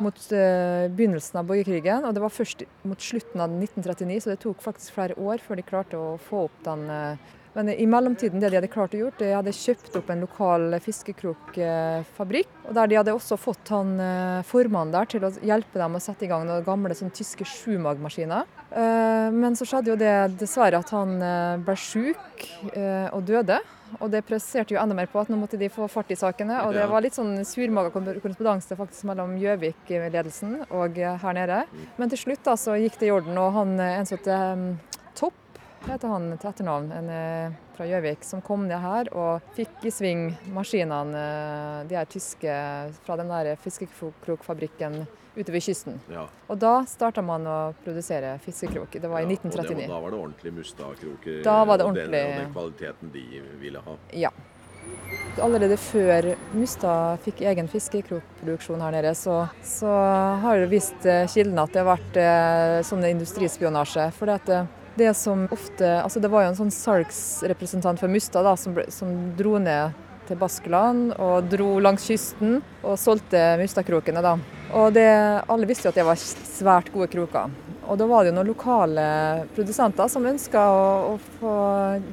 mot 0.02 0.18
eh, 0.32 0.88
begynnelsen 0.90 1.40
av 1.40 1.48
borgerkrigen, 1.48 2.04
og 2.06 2.14
det 2.16 2.22
var 2.24 2.32
først 2.34 2.66
mot 2.88 3.00
slutten 3.00 3.42
av 3.44 3.54
1939, 3.54 4.20
så 4.24 4.32
det 4.32 4.42
tok 4.44 4.62
faktisk 4.64 4.96
flere 4.96 5.16
år 5.20 5.42
før 5.44 5.60
de 5.60 5.66
klarte 5.66 6.00
å 6.00 6.14
få 6.28 6.46
opp 6.48 6.60
den. 6.66 6.86
eh, 6.90 7.32
men 7.54 7.68
i 7.70 7.86
mellomtiden, 7.86 8.40
det 8.42 8.48
de 8.50 8.58
hadde 8.58 8.70
klart 8.70 8.96
å 8.96 8.98
gjøre, 8.98 9.14
de 9.20 9.30
hadde 9.30 9.52
kjøpt 9.54 9.94
opp 10.00 10.08
en 10.10 10.24
lokal 10.24 10.74
fiskekrokfabrikk. 10.82 12.50
Og 12.66 12.74
der 12.74 12.90
de 12.90 12.96
hadde 12.98 13.14
også 13.14 13.38
fått 13.38 13.70
han 13.70 13.92
eh, 14.02 14.40
formannen 14.48 14.94
der 14.94 15.06
til 15.12 15.26
å 15.26 15.30
hjelpe 15.38 15.78
dem 15.78 15.94
å 15.94 16.02
sette 16.02 16.26
i 16.26 16.30
gang 16.32 16.42
noen 16.48 16.66
gamle 16.66 16.96
sånn, 16.98 17.14
tyske 17.14 17.46
sjumagmaskiner. 17.46 18.50
Eh, 18.74 19.30
Men 19.30 19.54
så 19.56 19.66
skjedde 19.68 19.92
jo 19.92 19.98
det 19.98 20.14
dessverre 20.40 20.80
at 20.82 20.90
han 20.94 21.14
eh, 21.22 21.62
ble 21.62 21.76
sjuk 21.78 22.46
eh, 22.74 23.06
og 23.14 23.22
døde. 23.28 23.60
Og 24.02 24.10
det 24.10 24.24
presserte 24.26 24.74
jo 24.74 24.80
enda 24.80 24.96
mer 24.98 25.06
på 25.10 25.20
at 25.20 25.28
nå 25.30 25.36
måtte 25.38 25.58
de 25.60 25.68
få 25.70 25.86
fart 25.92 26.10
i 26.10 26.18
sakene. 26.18 26.56
Og 26.66 26.74
det 26.74 26.88
var 26.90 27.04
litt 27.04 27.14
sånn 27.14 27.36
surmaga 27.46 27.92
korrespondanse 27.94 28.74
faktisk 28.74 29.06
mellom 29.06 29.36
Gjøvik-ledelsen 29.38 30.64
og 30.74 30.98
her 30.98 31.36
nede. 31.36 31.60
Men 32.00 32.10
til 32.10 32.24
slutt 32.24 32.42
da 32.48 32.56
så 32.58 32.74
gikk 32.80 32.98
det 32.98 33.12
i 33.12 33.14
orden, 33.14 33.38
og 33.38 33.54
han 33.54 33.76
en 33.78 34.08
som 34.08 34.18
Topp, 35.14 35.38
heter 35.86 36.10
han 36.10 36.26
til 36.32 36.50
etternavn, 36.50 36.90
en 36.90 37.54
fra 37.76 37.86
Gjøvik, 37.86 38.26
som 38.26 38.42
kom 38.42 38.66
ned 38.66 38.82
her 38.82 39.12
og 39.14 39.54
fikk 39.54 39.86
i 39.86 39.94
sving 39.94 40.24
maskinene, 40.56 41.24
de 41.86 41.94
her 41.94 42.10
tyske, 42.10 42.56
fra 43.06 43.20
den 43.20 43.30
der 43.30 43.54
fiskekrokfabrikken 43.62 45.04
ute 45.36 45.52
ved 45.52 45.62
kysten. 45.62 46.00
ja. 46.10 46.26
Og 46.48 46.58
da 46.58 46.84
starta 46.86 47.22
man 47.22 47.44
å 47.46 47.74
produsere 47.84 48.38
fiskekrok. 48.44 48.90
Det 49.00 49.08
var 49.10 49.20
i 49.20 49.26
1939. 49.26 49.34
og 49.34 49.84
det 49.84 49.86
1939. 49.86 49.88
da 49.88 50.00
var 50.00 50.10
det 50.10 50.18
ordentlig 50.20 50.52
Mustad-kroker? 50.54 51.42
Da 51.44 51.64
var 51.64 51.78
det 51.78 51.86
og 51.86 51.94
den- 51.94 52.06
Og 52.06 52.38
den 52.44 52.52
kvaliteten 52.52 53.12
de 53.12 53.42
ville 53.60 53.78
ha? 53.84 53.96
Ja. 54.12 54.30
Allerede 55.42 55.76
før 55.80 56.36
Mustad 56.54 57.18
fikk 57.24 57.40
egen 57.40 57.66
fiskekrokproduksjon 57.68 58.80
her 58.84 58.92
nede, 58.92 59.14
så, 59.16 59.48
så 59.64 59.88
har 60.42 60.60
det 60.60 60.68
vist 60.70 61.06
eh, 61.08 61.24
kildene 61.26 61.64
at 61.64 61.72
det 61.72 61.82
har 61.82 61.96
vært 61.96 62.16
eh, 62.20 62.82
sånn 62.86 63.02
industrispionasje. 63.08 64.10
For 64.14 64.26
det, 64.30 64.34
at 64.34 64.46
det, 64.46 64.60
det 65.00 65.14
som 65.16 65.48
ofte 65.50 65.88
Altså 66.04 66.20
det 66.22 66.30
var 66.30 66.44
jo 66.44 66.52
en 66.52 66.60
sånn 66.60 66.70
salgsrepresentant 66.70 67.98
for 67.98 68.12
Mustad 68.12 68.44
da, 68.46 68.54
som, 68.60 68.74
ble, 68.76 68.86
som 68.94 69.10
dro 69.36 69.56
ned 69.58 69.96
til 70.28 70.38
Baskeland 70.40 71.16
og 71.20 71.48
dro 71.52 71.74
langs 71.84 72.06
kysten 72.08 72.60
og 72.84 72.94
solgte 73.00 73.40
Mustadkrokene. 73.60 74.22
da. 74.24 74.36
Og 74.74 74.92
det, 74.96 75.06
alle 75.50 75.68
visste 75.70 75.86
jo 75.88 75.94
at 75.94 76.00
det 76.00 76.06
var 76.06 76.18
svært 76.18 76.90
gode 76.94 77.08
kroker. 77.12 77.52
Og 77.84 77.98
da 78.00 78.06
var 78.08 78.24
det 78.24 78.32
jo 78.32 78.36
noen 78.38 78.48
lokale 78.48 79.06
produsenter 79.54 80.08
som 80.10 80.26
ønska 80.26 80.60
å, 80.72 80.84
å 81.14 81.16
få 81.38 81.56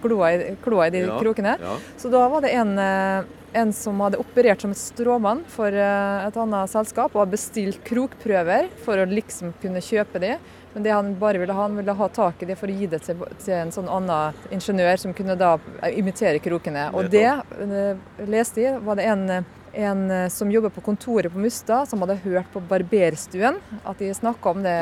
gloa 0.03 0.31
i, 0.35 0.55
kloa 0.63 0.89
i 0.89 0.95
de 0.97 1.05
Ja, 1.05 1.19
krokene. 1.21 1.55
Ja. 1.61 1.75
Så 1.97 2.11
da 2.11 2.25
var 2.31 2.43
det 2.43 2.51
en, 2.59 2.73
eh, 2.79 3.29
en 3.61 3.71
som 3.75 3.99
hadde 4.03 4.19
operert 4.21 4.63
som 4.63 4.75
et 4.75 4.81
stråmann 4.81 5.45
for 5.51 5.71
eh, 5.71 6.25
et 6.27 6.39
annet 6.43 6.71
selskap 6.71 7.15
og 7.15 7.23
hadde 7.23 7.37
bestilt 7.37 7.79
krokprøver 7.87 8.67
for 8.83 8.99
å 8.99 9.07
liksom 9.07 9.55
kunne 9.63 9.83
kjøpe 9.83 10.21
de. 10.23 10.35
Men 10.73 10.85
det 10.85 10.93
han 10.95 11.15
bare 11.19 11.39
ville 11.39 11.55
ha, 11.55 11.65
han 11.67 11.79
ville 11.79 11.95
ha 11.95 12.11
tak 12.15 12.43
i 12.43 12.51
det 12.51 12.59
for 12.59 12.71
å 12.71 12.75
gi 12.75 12.91
det 12.91 13.01
til, 13.03 13.23
til 13.43 13.55
en 13.57 13.73
sånn 13.75 13.89
annen 13.91 14.37
ingeniør 14.55 15.01
som 15.01 15.15
kunne 15.15 15.35
da 15.39 15.55
imitere 15.91 16.43
krokene. 16.43 16.89
Og 16.95 17.09
det 17.11 17.27
eh, 17.31 18.05
leste 18.27 18.67
jeg, 18.67 18.83
var 18.85 18.99
det 18.99 19.07
en, 19.11 19.25
en 19.73 20.11
eh, 20.11 20.27
som 20.29 20.51
jobber 20.51 20.69
på 20.69 20.81
kontoret 20.81 21.31
på 21.33 21.39
Mustad, 21.39 21.85
som 21.89 22.01
hadde 22.03 22.19
hørt 22.23 22.49
på 22.53 22.61
Barberstuen 22.69 23.59
at 23.83 23.99
de 23.99 24.11
snakka 24.15 24.53
om 24.53 24.63
det 24.65 24.75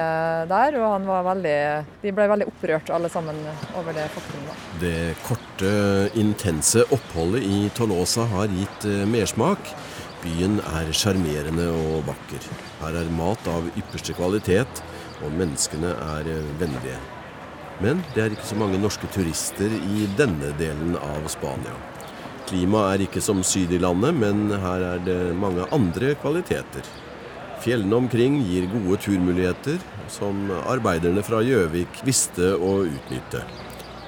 der, 0.50 0.78
og 0.80 1.08
veldig 1.28 1.58
De 2.02 2.14
ble 2.16 2.28
veldig 2.32 2.48
opprørt 2.50 2.90
alle 2.94 3.10
sammen 3.10 3.38
over 3.78 3.94
det 3.94 4.08
faktum. 4.14 4.50
Det 4.82 5.16
korte, 5.28 5.74
intense 6.20 6.86
oppholdet 6.94 7.46
i 7.46 7.70
Tolosa 7.76 8.26
har 8.34 8.50
gitt 8.54 8.90
eh, 8.90 9.06
mersmak. 9.10 9.74
Byen 10.24 10.60
er 10.76 10.90
sjarmerende 10.92 11.70
og 11.72 12.04
vakker. 12.10 12.50
Her 12.82 12.98
er 13.00 13.14
mat 13.16 13.46
av 13.48 13.70
ypperste 13.76 14.16
kvalitet, 14.18 14.84
og 15.24 15.32
menneskene 15.36 15.94
er 16.16 16.34
eh, 16.34 16.52
vennlige. 16.60 17.00
Men 17.80 18.02
det 18.12 18.26
er 18.26 18.36
ikke 18.36 18.50
så 18.50 18.58
mange 18.60 18.80
norske 18.82 19.08
turister 19.14 19.72
i 19.72 20.10
denne 20.20 20.52
delen 20.60 20.98
av 21.00 21.30
Spania. 21.32 21.78
Klimaet 22.50 22.96
er 22.96 23.06
ikke 23.06 23.22
som 23.22 23.44
syd 23.46 23.76
i 23.76 23.80
landet, 23.82 24.16
men 24.18 24.50
her 24.50 24.86
er 24.96 25.02
det 25.06 25.20
mange 25.38 25.68
andre 25.76 26.16
kvaliteter. 26.18 26.86
Fjellene 27.62 28.00
omkring 28.00 28.40
gir 28.48 28.66
gode 28.72 28.98
turmuligheter, 29.04 29.78
som 30.10 30.48
arbeiderne 30.64 31.22
fra 31.26 31.44
Gjøvik 31.46 32.02
visste 32.08 32.56
å 32.58 32.80
utnytte. 32.88 33.44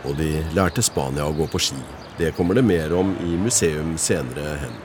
Og 0.08 0.16
de 0.18 0.40
lærte 0.58 0.82
Spania 0.82 1.28
å 1.30 1.36
gå 1.38 1.46
på 1.52 1.62
ski. 1.62 1.78
Det 2.18 2.32
kommer 2.38 2.58
det 2.58 2.66
mer 2.66 2.94
om 2.98 3.14
i 3.22 3.36
museum 3.38 3.94
senere 4.02 4.56
hen. 4.64 4.80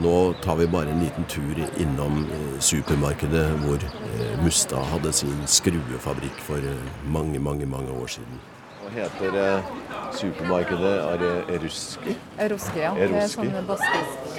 Nå 0.00 0.16
tar 0.44 0.56
vi 0.56 0.66
bare 0.68 0.92
en 0.92 1.00
liten 1.00 1.24
tur 1.24 1.56
innom 1.80 2.24
eh, 2.32 2.58
supermarkedet 2.60 3.46
hvor 3.62 3.80
eh, 3.80 4.34
Mustad 4.44 4.84
hadde 4.92 5.12
sin 5.16 5.38
skruefabrikk 5.48 6.42
for 6.44 6.60
eh, 6.60 6.90
mange, 7.08 7.40
mange, 7.40 7.68
mange 7.68 7.92
år 7.96 8.12
siden. 8.18 8.42
Hva 8.86 8.92
heter 8.94 9.34
eh, 9.40 9.70
supermarkedet? 10.14 10.94
Er 11.02 11.18
det 11.18 11.30
Eruski? 11.56 12.12
Eruski, 12.38 12.78
ja. 12.84 12.92
Det 12.94 13.08
er 13.18 13.30
sånn 13.32 13.50
baskisk 13.66 14.36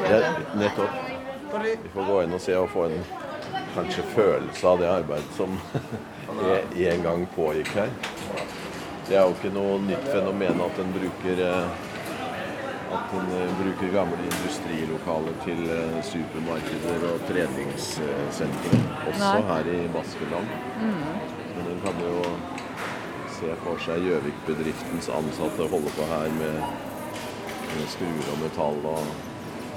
nettopp. 0.55 1.01
Vi 1.63 1.91
får 1.93 2.07
gå 2.07 2.21
inn 2.23 2.35
og 2.37 2.41
se 2.43 2.55
og 2.55 2.69
få 2.71 2.85
en 2.87 3.01
kanskje 3.75 4.05
følelse 4.13 4.67
av 4.71 4.79
det 4.79 4.87
arbeidet 4.87 5.35
som 5.35 5.57
e- 6.47 6.87
en 6.93 7.03
gang 7.03 7.25
pågikk 7.35 7.73
her. 7.75 7.91
Det 9.09 9.17
er 9.19 9.25
jo 9.27 9.35
ikke 9.35 9.51
noe 9.55 9.77
nytt 9.83 10.07
fenomen 10.13 10.63
at 10.63 10.79
en 10.83 10.95
bruker 10.95 11.43
eh, 11.43 11.83
at 12.95 13.15
en 13.19 13.27
eh, 13.35 13.51
bruker 13.59 13.91
gamle 13.91 14.19
industrilokaler 14.31 15.35
til 15.43 15.63
eh, 15.75 15.99
supermarkeder 16.07 17.03
og 17.11 17.25
treningssentre. 17.27 18.79
Også 19.11 19.19
Nei. 19.25 19.43
her 19.51 19.71
i 19.75 19.81
Baskeland. 19.95 20.55
Men 20.79 21.69
en 21.73 21.83
kan 21.83 21.99
jo 22.03 22.23
se 23.37 23.53
for 23.63 23.77
seg 23.85 23.97
Gjøvik-bedriftens 24.07 25.07
ansatte 25.13 25.63
holde 25.69 25.91
på 25.97 26.03
her 26.09 26.29
med, 26.39 26.55
med 27.75 27.87
skruer 27.93 28.27
og 28.33 28.37
metall 28.41 28.79
og 28.89 29.03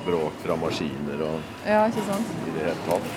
bråk 0.07 0.35
fra 0.45 0.55
maskiner 0.57 1.19
og 1.27 1.37
Ja, 1.67 1.81
ikke 1.91 2.05
sant? 2.09 2.29
i 2.47 2.51
det 2.55 2.63
hele 2.65 2.83
tatt. 2.89 3.09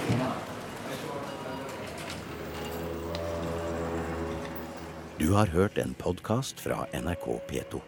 Du 5.19 5.31
har 5.31 5.47
hørt 5.47 5.77
en 5.79 5.93
podkast 5.95 6.59
fra 6.59 6.83
NRK 6.91 7.27
P2. 7.47 7.79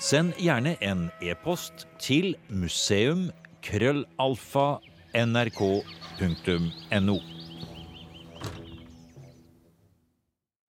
Send 0.00 0.32
gjerne 0.38 0.76
en 0.80 1.10
e-post 1.20 1.86
til 2.00 2.36
museum 2.48 3.28
krøllalfa 3.66 4.78
nrk.no. 5.18 7.18